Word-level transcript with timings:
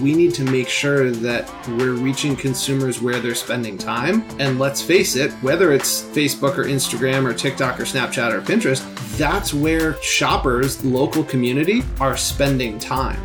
we 0.00 0.14
need 0.14 0.34
to 0.34 0.44
make 0.44 0.68
sure 0.68 1.10
that 1.10 1.50
we're 1.78 1.92
reaching 1.92 2.36
consumers 2.36 3.00
where 3.00 3.20
they're 3.20 3.34
spending 3.34 3.78
time. 3.78 4.24
And 4.38 4.58
let's 4.58 4.82
face 4.82 5.16
it, 5.16 5.32
whether 5.42 5.72
it's 5.72 6.02
Facebook 6.02 6.58
or 6.58 6.64
Instagram 6.64 7.24
or 7.24 7.34
TikTok 7.34 7.80
or 7.80 7.84
Snapchat 7.84 8.32
or 8.32 8.40
Pinterest, 8.40 8.82
that's 9.16 9.54
where 9.54 10.00
shoppers, 10.02 10.84
local 10.84 11.24
community, 11.24 11.82
are 12.00 12.16
spending 12.16 12.78
time. 12.78 13.20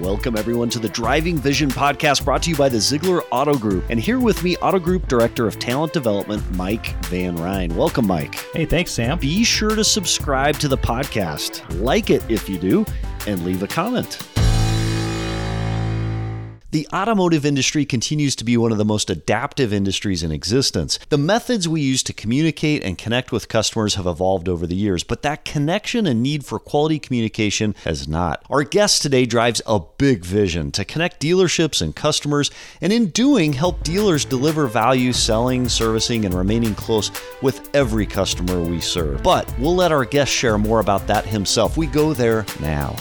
Welcome, 0.00 0.36
everyone, 0.36 0.68
to 0.68 0.78
the 0.78 0.90
Driving 0.90 1.38
Vision 1.38 1.70
podcast 1.70 2.26
brought 2.26 2.42
to 2.42 2.50
you 2.50 2.56
by 2.56 2.68
the 2.68 2.76
Zeigler 2.76 3.22
Auto 3.30 3.56
Group. 3.56 3.84
And 3.88 3.98
here 3.98 4.20
with 4.20 4.42
me, 4.42 4.54
Auto 4.58 4.78
Group 4.78 5.08
Director 5.08 5.46
of 5.46 5.58
Talent 5.58 5.94
Development, 5.94 6.42
Mike 6.56 6.94
Van 7.06 7.36
Ryn. 7.36 7.74
Welcome, 7.74 8.06
Mike. 8.06 8.34
Hey, 8.52 8.66
thanks, 8.66 8.90
Sam. 8.90 9.18
Be 9.18 9.44
sure 9.44 9.74
to 9.74 9.82
subscribe 9.82 10.58
to 10.58 10.68
the 10.68 10.76
podcast, 10.76 11.62
like 11.80 12.10
it 12.10 12.22
if 12.28 12.50
you 12.50 12.58
do, 12.58 12.84
and 13.26 13.42
leave 13.46 13.62
a 13.62 13.66
comment. 13.66 14.33
The 16.74 16.88
automotive 16.92 17.46
industry 17.46 17.84
continues 17.84 18.34
to 18.34 18.44
be 18.44 18.56
one 18.56 18.72
of 18.72 18.78
the 18.78 18.84
most 18.84 19.08
adaptive 19.08 19.72
industries 19.72 20.24
in 20.24 20.32
existence. 20.32 20.98
The 21.08 21.16
methods 21.16 21.68
we 21.68 21.80
use 21.80 22.02
to 22.02 22.12
communicate 22.12 22.82
and 22.82 22.98
connect 22.98 23.30
with 23.30 23.46
customers 23.46 23.94
have 23.94 24.08
evolved 24.08 24.48
over 24.48 24.66
the 24.66 24.74
years, 24.74 25.04
but 25.04 25.22
that 25.22 25.44
connection 25.44 26.04
and 26.04 26.20
need 26.20 26.44
for 26.44 26.58
quality 26.58 26.98
communication 26.98 27.76
has 27.84 28.08
not. 28.08 28.44
Our 28.50 28.64
guest 28.64 29.02
today 29.02 29.24
drives 29.24 29.62
a 29.68 29.78
big 29.98 30.24
vision 30.24 30.72
to 30.72 30.84
connect 30.84 31.22
dealerships 31.22 31.80
and 31.80 31.94
customers, 31.94 32.50
and 32.80 32.92
in 32.92 33.10
doing, 33.10 33.52
help 33.52 33.84
dealers 33.84 34.24
deliver 34.24 34.66
value 34.66 35.12
selling, 35.12 35.68
servicing, 35.68 36.24
and 36.24 36.34
remaining 36.34 36.74
close 36.74 37.12
with 37.40 37.70
every 37.72 38.04
customer 38.04 38.60
we 38.60 38.80
serve. 38.80 39.22
But 39.22 39.48
we'll 39.60 39.76
let 39.76 39.92
our 39.92 40.04
guest 40.04 40.32
share 40.32 40.58
more 40.58 40.80
about 40.80 41.06
that 41.06 41.24
himself. 41.24 41.76
We 41.76 41.86
go 41.86 42.14
there 42.14 42.44
now. 42.58 42.96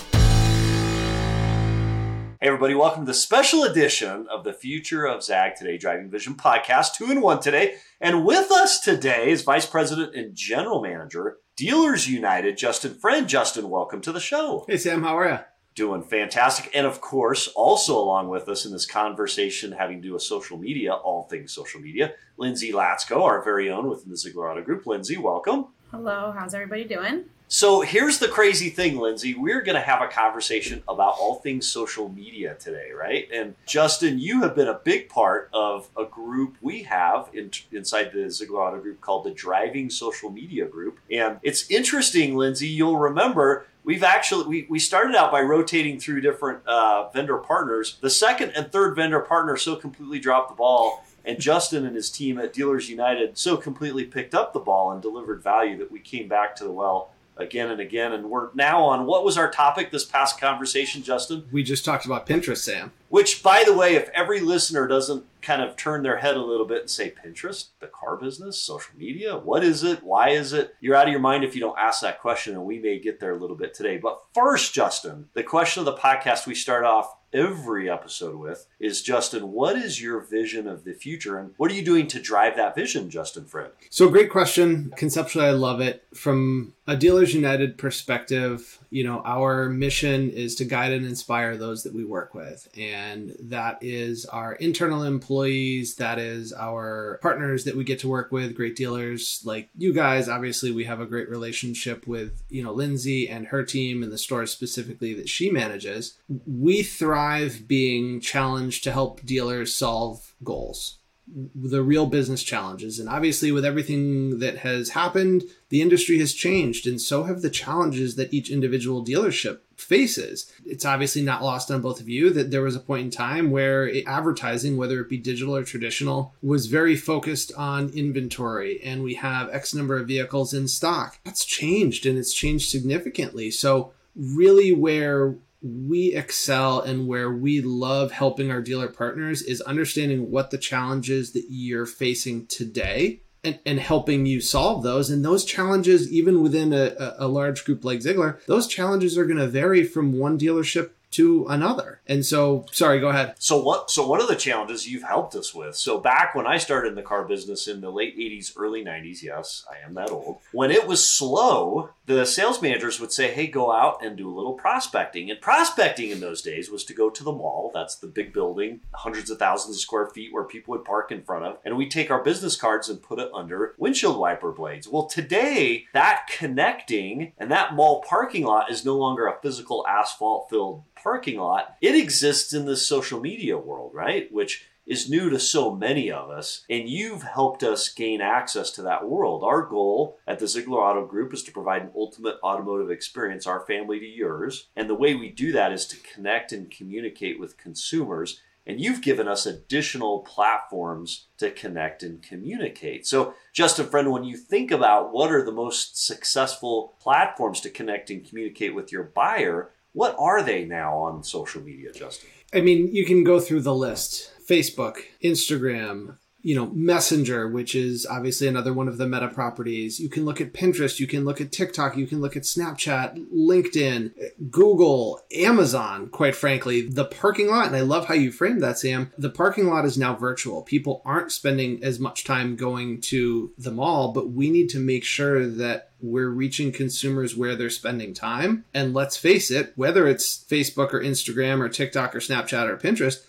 Hey, 2.44 2.50
everybody, 2.50 2.76
welcome 2.76 3.06
to 3.06 3.10
the 3.10 3.14
special 3.14 3.64
edition 3.64 4.28
of 4.30 4.44
the 4.44 4.52
Future 4.52 5.06
of 5.06 5.24
ZAG 5.24 5.56
Today 5.56 5.78
Driving 5.78 6.10
Vision 6.10 6.36
podcast, 6.36 6.94
two 6.94 7.10
in 7.10 7.22
one 7.22 7.40
today. 7.40 7.76
And 8.02 8.26
with 8.26 8.52
us 8.52 8.82
today 8.82 9.32
is 9.32 9.44
Vice 9.44 9.66
President 9.66 10.14
and 10.14 10.36
General 10.36 10.82
Manager, 10.82 11.38
Dealers 11.56 12.10
United, 12.10 12.58
Justin 12.58 12.96
Friend. 12.96 13.30
Justin, 13.30 13.70
welcome 13.70 14.02
to 14.02 14.12
the 14.12 14.20
show. 14.20 14.66
Hey, 14.68 14.76
Sam, 14.76 15.04
how 15.04 15.18
are 15.18 15.30
you? 15.30 15.40
Doing 15.74 16.04
fantastic. 16.04 16.70
And 16.76 16.86
of 16.86 17.00
course, 17.00 17.48
also 17.48 17.98
along 17.98 18.28
with 18.28 18.50
us 18.50 18.66
in 18.66 18.74
this 18.74 18.86
conversation 18.86 19.72
having 19.72 20.02
to 20.02 20.10
do 20.10 20.14
with 20.14 20.24
social 20.24 20.58
media, 20.58 20.92
all 20.92 21.24
things 21.30 21.54
social 21.54 21.80
media, 21.80 22.14
Lindsay 22.36 22.74
Latsko, 22.74 23.22
our 23.22 23.42
very 23.42 23.72
own 23.72 23.88
within 23.88 24.10
the 24.10 24.18
Zeigler 24.18 24.52
Auto 24.52 24.62
Group. 24.62 24.86
Lindsay, 24.86 25.16
welcome. 25.16 25.68
Hello, 25.92 26.34
how's 26.38 26.54
everybody 26.54 26.84
doing? 26.84 27.24
So 27.54 27.82
here's 27.82 28.18
the 28.18 28.28
crazy 28.28 28.72
thing, 28.72 28.98
Lindsay. 28.98 29.36
We're 29.36 29.62
going 29.62 29.76
to 29.76 29.82
have 29.82 30.02
a 30.02 30.08
conversation 30.08 30.82
about 30.88 31.18
all 31.20 31.36
things 31.36 31.68
social 31.68 32.10
media 32.10 32.56
today, 32.56 32.90
right? 32.92 33.28
And 33.32 33.54
Justin, 33.68 34.18
you 34.18 34.42
have 34.42 34.56
been 34.56 34.68
a 34.68 34.80
big 34.84 35.08
part 35.08 35.52
of 35.54 35.88
a 35.96 36.04
group 36.04 36.58
we 36.62 36.82
have 36.82 37.30
in, 37.32 37.52
inside 37.72 38.12
the 38.12 38.22
Zeigler 38.22 38.68
Auto 38.68 38.82
Group 38.82 39.02
called 39.02 39.26
the 39.26 39.30
Driving 39.30 39.92
Social 39.92 40.32
Media 40.32 40.66
Group. 40.66 40.98
And 41.12 41.38
it's 41.44 41.70
interesting, 41.70 42.36
Lindsay, 42.36 42.70
you'll 42.70 42.98
remember 42.98 43.68
we've 43.84 44.04
actually 44.04 44.48
we, 44.48 44.66
we 44.68 44.80
started 44.80 45.16
out 45.16 45.32
by 45.32 45.42
rotating 45.42 46.00
through 46.00 46.22
different 46.22 46.66
uh, 46.66 47.10
vendor 47.10 47.38
partners 47.38 47.98
the 48.02 48.10
second 48.10 48.52
and 48.56 48.72
third 48.72 48.96
vendor 48.96 49.20
partner 49.20 49.58
so 49.58 49.76
completely 49.76 50.20
dropped 50.20 50.50
the 50.50 50.56
ball 50.56 51.04
and 51.26 51.38
justin 51.38 51.86
and 51.86 51.94
his 51.94 52.10
team 52.10 52.38
at 52.38 52.54
dealers 52.54 52.90
united 52.90 53.38
so 53.38 53.58
completely 53.58 54.06
picked 54.06 54.34
up 54.34 54.54
the 54.54 54.60
ball 54.60 54.94
and 54.94 55.02
delivered 55.02 55.44
value 55.44 55.78
that 55.78 55.92
we 55.92 56.00
came 56.00 56.30
back 56.30 56.56
to 56.56 56.64
the 56.64 56.72
well 56.72 57.13
again 57.38 57.70
and 57.70 57.80
again. 57.80 58.14
And 58.14 58.30
we're 58.30 58.54
now 58.54 58.84
on 58.84 59.06
what 59.06 59.24
was 59.24 59.38
our 59.38 59.50
topic 59.50 59.92
this 59.92 60.06
past 60.06 60.40
conversation, 60.40 61.04
Justin? 61.04 61.46
We 61.52 61.64
just 61.64 61.86
talked 61.86 62.06
about 62.06 62.28
Pinterest, 62.28 62.58
Sam. 62.58 62.92
Which, 63.10 63.44
by 63.44 63.64
the 63.64 63.74
way, 63.74 63.96
if 63.96 64.10
every 64.10 64.40
listener 64.40 64.88
doesn't 64.88 65.26
kind 65.42 65.62
of 65.62 65.76
turn 65.76 66.02
their 66.02 66.18
head 66.18 66.36
a 66.36 66.42
little 66.42 66.66
bit 66.66 66.82
and 66.82 66.90
say, 66.90 67.12
Pinterest, 67.12 67.68
the 67.80 67.88
car 67.88 68.18
business, 68.18 68.58
social 68.58 68.98
media, 68.98 69.38
what 69.38 69.64
is 69.64 69.84
it? 69.84 70.02
Why 70.02 70.30
is 70.30 70.54
it? 70.54 70.76
You're 70.82 70.96
out 70.96 71.08
of 71.08 71.12
your 71.12 71.20
mind 71.20 71.44
if 71.44 71.54
you 71.54 71.62
don't 71.62 71.78
ask 71.78 72.02
that 72.02 72.22
question, 72.22 72.54
and 72.54 72.66
we 72.66 72.80
may 72.80 73.00
get 73.00 73.20
there 73.20 73.36
a 73.36 73.38
little 73.38 73.56
bit 73.56 73.74
today. 73.74 73.98
But 73.98 74.20
first, 74.34 74.74
Justin, 74.74 75.30
the 75.34 75.44
question 75.44 75.82
of 75.82 75.86
the 75.86 75.94
podcast 75.94 76.48
we 76.48 76.56
start 76.56 76.86
off 76.86 77.16
every 77.34 77.90
episode 77.90 78.36
with 78.36 78.68
is 78.80 79.02
Justin, 79.02 79.52
what 79.52 79.76
is 79.76 80.02
your 80.02 80.20
vision 80.22 80.68
of 80.68 80.84
the 80.84 80.94
future 80.94 81.38
and 81.38 81.54
what 81.58 81.72
are 81.72 81.74
you 81.74 81.84
doing 81.84 82.08
to 82.08 82.20
drive 82.20 82.56
that 82.58 82.76
vision, 82.76 83.10
Justin 83.10 83.46
Friend? 83.46 83.72
So, 83.90 84.10
great 84.10 84.30
question. 84.30 84.94
Conceptually, 84.96 85.46
I 85.46 85.52
love 85.52 85.82
it. 85.82 86.06
From 86.14 86.74
a 86.86 86.96
Dealers 86.96 87.34
United 87.34 87.78
perspective, 87.78 88.78
you 88.90 89.04
know, 89.04 89.22
our 89.26 89.70
mission 89.70 90.30
is 90.30 90.56
to 90.56 90.66
guide 90.66 90.92
and 90.92 91.06
inspire 91.06 91.56
those 91.56 91.84
that 91.84 91.94
we 91.94 92.04
work 92.04 92.34
with. 92.36 92.68
And 92.78 93.36
that 93.40 93.80
is 93.82 94.26
our 94.26 94.54
internal 94.56 95.04
employees, 95.04 95.96
that 95.96 96.20
is 96.20 96.52
our 96.54 97.20
partners 97.22 97.64
that 97.64 97.76
we 97.76 97.84
get 97.84 98.00
to 98.00 98.10
work 98.10 98.32
with, 98.32 98.56
great 98.56 98.76
dealers 98.76 99.42
like 99.46 99.70
you 99.78 99.94
guys. 99.94 100.28
Obviously, 100.28 100.72
we 100.72 100.84
have 100.84 101.00
a 101.00 101.06
great 101.06 101.30
relationship 101.30 102.06
with, 102.06 102.44
you 102.50 102.62
know, 102.62 102.74
Lindsay 102.74 103.30
and 103.30 103.48
her 103.48 103.64
team 103.64 104.04
and 104.04 104.12
the 104.12 104.18
stores 104.18 104.52
specifically 104.52 105.14
that 105.14 105.30
she 105.30 105.50
manages. 105.50 106.18
We 106.46 106.84
thrive 106.84 107.23
being 107.68 108.20
challenged 108.20 108.84
to 108.84 108.92
help 108.92 109.26
dealers 109.26 109.74
solve 109.74 110.34
goals 110.44 110.98
the 111.28 111.82
real 111.82 112.06
business 112.06 112.44
challenges. 112.44 113.00
And 113.00 113.08
obviously, 113.08 113.52
with 113.52 113.66
everything 113.66 114.40
that 114.40 114.58
has 114.60 114.90
happened, 114.90 115.44
the 115.70 115.82
industry 115.82 116.20
has 116.20 116.34
changed, 116.34 116.86
and 116.86 117.00
so 117.00 117.24
have 117.24 117.42
the 117.42 117.50
challenges 117.50 118.16
that 118.16 118.34
each 118.34 118.52
individual 118.52 119.06
dealership 119.06 119.60
faces. 119.76 120.52
It's 120.66 120.86
obviously 120.86 121.22
not 121.22 121.42
lost 121.42 121.72
on 121.72 121.82
both 121.82 122.00
of 122.00 122.10
you 122.10 122.30
that 122.32 122.52
there 122.52 122.62
was 122.62 122.76
a 122.76 122.82
point 122.82 123.06
in 123.06 123.12
time 123.12 123.52
where 123.52 123.90
advertising, 124.06 124.78
whether 124.78 125.00
it 125.00 125.10
be 125.10 125.18
digital 125.18 125.56
or 125.56 125.64
traditional, 125.64 126.36
was 126.42 126.68
very 126.68 126.96
focused 126.96 127.54
on 127.56 127.90
inventory, 127.90 128.82
and 128.84 129.02
we 129.02 129.16
have 129.16 129.50
X 129.50 129.74
number 129.74 129.98
of 129.98 130.08
vehicles 130.08 130.54
in 130.54 130.68
stock. 130.68 131.20
That's 131.24 131.46
changed, 131.46 132.06
and 132.06 132.18
it's 132.18 132.34
changed 132.34 132.70
significantly. 132.70 133.50
So, 133.50 133.94
really, 134.16 134.74
where 134.74 135.36
we 135.64 136.14
excel 136.14 136.82
and 136.82 137.08
where 137.08 137.32
we 137.32 137.62
love 137.62 138.12
helping 138.12 138.52
our 138.52 138.62
dealer 138.62 138.90
partners 138.90 139.42
is 139.42 139.62
understanding 139.62 140.30
what 140.30 140.52
the 140.52 140.58
challenges 140.58 141.32
that 141.32 141.46
you're 141.50 141.86
facing 141.86 142.46
today 142.48 143.22
and, 143.46 143.60
and 143.66 143.80
helping 143.80 144.26
you 144.26 144.42
solve 144.42 144.84
those. 144.84 145.10
And 145.10 145.24
those 145.24 145.46
challenges, 145.46 146.12
even 146.12 146.42
within 146.42 146.74
a, 146.74 147.16
a 147.18 147.28
large 147.28 147.64
group 147.64 147.86
like 147.86 148.00
Zeigler, 148.00 148.44
those 148.46 148.68
challenges 148.68 149.18
are 149.18 149.26
going 149.26 149.38
to 149.38 149.48
vary 149.48 149.84
from 149.84 150.18
one 150.18 150.38
dealership 150.38 150.92
to 151.14 151.46
another. 151.48 152.02
And 152.08 152.26
so, 152.26 152.66
sorry, 152.72 153.00
go 153.00 153.10
ahead. 153.10 153.36
So 153.40 153.62
what? 153.62 153.90
So 153.90 154.08
one 154.08 154.22
of 154.22 154.28
the 154.28 154.36
challenges 154.36 154.88
you've 154.88 155.04
helped 155.04 155.36
us 155.36 155.54
with. 155.54 155.76
So 155.76 156.00
back 156.00 156.36
when 156.36 156.48
I 156.48 156.58
started 156.58 156.90
in 156.90 156.96
the 156.96 157.02
car 157.02 157.24
business 157.26 157.68
in 157.68 157.82
the 157.82 157.92
late 157.92 158.18
'80s, 158.18 158.54
early 158.58 158.84
'90s, 158.84 159.24
yes, 159.24 159.66
I 159.72 159.86
am 159.86 159.94
that 159.96 160.12
old. 160.12 160.40
When 160.52 160.72
it 160.72 160.88
was 160.88 161.08
slow, 161.08 161.90
the 162.06 162.26
sales 162.26 162.62
managers 162.62 163.00
would 163.00 163.12
say, 163.12 163.32
"Hey, 163.32 163.48
go 163.48 163.72
out 163.72 164.04
and 164.04 164.18
do 164.18 164.30
a 164.30 164.36
little 164.36 164.54
prospecting." 164.54 165.32
And 165.32 165.40
prospecting 165.40 166.10
in 166.10 166.20
those 166.20 166.42
days 166.42 166.70
was 166.70 166.84
to 166.86 166.94
go 166.94 167.10
to 167.10 167.24
the 167.24 167.32
mall. 167.32 167.72
That's 167.74 167.96
the 167.96 168.08
big 168.08 168.34
building, 168.34 168.82
hundreds 168.94 169.30
of 169.30 169.40
thousands 169.40 169.78
of 169.78 169.82
square 169.82 170.08
feet, 170.08 170.34
where 170.34 170.44
people 170.44 170.74
would 170.74 170.86
park 170.86 171.12
in 171.12 171.24
front 171.24 171.46
of, 171.46 171.58
and 171.64 171.78
we 171.78 171.88
take 171.88 172.12
our 172.12 172.24
business 172.24 172.56
cards 172.56 172.90
and 172.90 173.02
put 173.02 173.20
it 173.20 173.30
under 173.34 173.76
windshield 173.78 174.18
wiper 174.18 174.52
blades. 174.52 174.88
Well, 174.88 175.06
today 175.06 175.86
that 175.94 176.28
connecting 176.28 177.34
and 177.38 177.52
that 177.52 177.74
mall 177.74 178.02
parking 178.08 178.44
lot 178.44 178.72
is 178.72 178.86
no 178.86 178.98
longer 178.98 179.28
a 179.28 179.40
physical 179.42 179.86
asphalt 179.88 180.50
filled 180.50 180.84
parking 181.04 181.38
lot, 181.38 181.76
it 181.82 181.96
exists 181.96 182.54
in 182.54 182.66
the 182.66 182.78
social 182.78 183.20
media 183.20 183.58
world, 183.58 183.94
right? 183.94 184.32
Which 184.32 184.66
is 184.86 185.10
new 185.10 185.30
to 185.30 185.40
so 185.40 185.74
many 185.74 186.12
of 186.12 186.30
us, 186.30 186.66
and 186.70 186.90
you've 186.90 187.24
helped 187.24 187.64
us 187.64 187.90
gain 187.90 188.22
access 188.22 188.70
to 188.72 188.82
that 188.82 189.08
world. 189.08 189.44
Our 189.44 189.66
goal 189.66 190.18
at 190.28 190.40
the 190.40 190.46
Zeigler 190.46 190.78
Auto 190.78 191.06
Group 191.06 191.34
is 191.34 191.44
to 191.44 191.52
provide 191.52 191.84
an 191.84 191.92
ultimate 191.96 192.38
automotive 192.44 192.92
experience, 192.92 193.48
our 193.48 193.66
family 193.66 194.00
to 194.00 194.06
yours. 194.06 194.68
And 194.76 194.90
the 194.90 194.96
way 194.96 195.16
we 195.16 195.30
do 195.30 195.52
that 195.54 195.72
is 195.72 195.86
to 195.88 195.98
connect 195.98 196.52
and 196.52 196.70
communicate 196.70 197.40
with 197.40 197.58
consumers. 197.58 198.42
And 198.66 198.80
you've 198.80 199.02
given 199.02 199.28
us 199.28 199.46
additional 199.46 200.20
platforms 200.20 201.28
to 201.38 201.52
connect 201.52 202.02
and 202.02 202.22
communicate. 202.22 203.06
So, 203.06 203.34
Justin 203.52 203.88
Friend, 203.88 204.10
when 204.12 204.24
you 204.24 204.38
think 204.38 204.72
about 204.72 205.12
what 205.12 205.32
are 205.32 205.44
the 205.44 205.52
most 205.52 206.06
successful 206.06 206.96
platforms 207.00 207.60
to 207.62 207.70
connect 207.70 208.10
and 208.10 208.28
communicate 208.28 208.74
with 208.74 208.92
your 208.92 209.04
buyer, 209.04 209.72
what 209.94 210.16
are 210.20 210.44
they 210.44 210.66
now 210.66 210.98
on 210.98 211.24
social 211.24 211.62
media, 211.62 211.92
Justin? 211.94 212.30
I 212.54 212.62
mean, 212.62 212.94
you 212.94 213.06
can 213.06 213.24
go 213.24 213.40
through 213.40 213.62
the 213.62 213.74
list 213.74 214.32
Facebook, 214.48 214.98
Instagram, 215.24 216.18
you 216.44 216.54
know, 216.56 216.68
Messenger, 216.68 217.48
which 217.48 217.74
is 217.74 218.06
obviously 218.06 218.48
another 218.50 218.74
one 218.74 218.90
of 218.90 218.98
the 218.98 219.08
meta 219.08 219.30
properties. 219.30 220.00
You 220.00 220.10
can 220.10 220.26
look 220.26 220.42
at 220.42 220.54
Pinterest, 220.54 221.00
you 221.00 221.08
can 221.08 221.24
look 221.24 221.40
at 221.40 221.54
TikTok, 221.54 221.96
you 221.96 222.06
can 222.06 222.20
look 222.20 222.36
at 222.36 222.44
Snapchat, 222.44 223.32
LinkedIn, 223.34 224.12
Google, 224.52 225.22
Amazon, 225.34 226.10
quite 226.10 226.36
frankly. 226.36 226.82
The 226.82 227.06
parking 227.06 227.48
lot, 227.48 227.68
and 227.68 227.76
I 227.78 227.82
love 227.82 228.08
how 228.08 228.14
you 228.14 228.30
framed 228.30 228.62
that, 228.62 228.78
Sam. 228.78 229.12
The 229.18 229.30
parking 229.30 229.68
lot 229.68 229.86
is 229.86 229.98
now 229.98 230.16
virtual. 230.16 230.64
People 230.64 231.02
aren't 231.06 231.32
spending 231.32 231.82
as 231.82 231.98
much 231.98 232.26
time 232.26 232.58
going 232.58 233.00
to 233.02 233.54
the 233.58 233.72
mall, 233.72 234.12
but 234.12 234.32
we 234.32 234.50
need 234.50 234.68
to 234.70 234.80
make 234.80 235.06
sure 235.06 235.48
that 235.48 235.92
we're 236.02 236.30
reaching 236.30 236.74
consumers 236.74 237.38
where 237.38 237.56
they're 237.56 237.70
spending 237.70 238.14
time. 238.14 238.66
And 238.74 238.94
let's 238.94 239.16
face 239.16 239.50
it, 239.50 239.72
whether 239.78 240.06
it's 240.10 240.44
Facebook 240.44 240.94
or 240.94 241.02
Instagram 241.02 241.62
or 241.62 241.70
TikTok 241.70 242.14
or 242.14 242.20
Snapchat 242.20 242.68
or 242.68 242.76
Pinterest, 242.76 243.26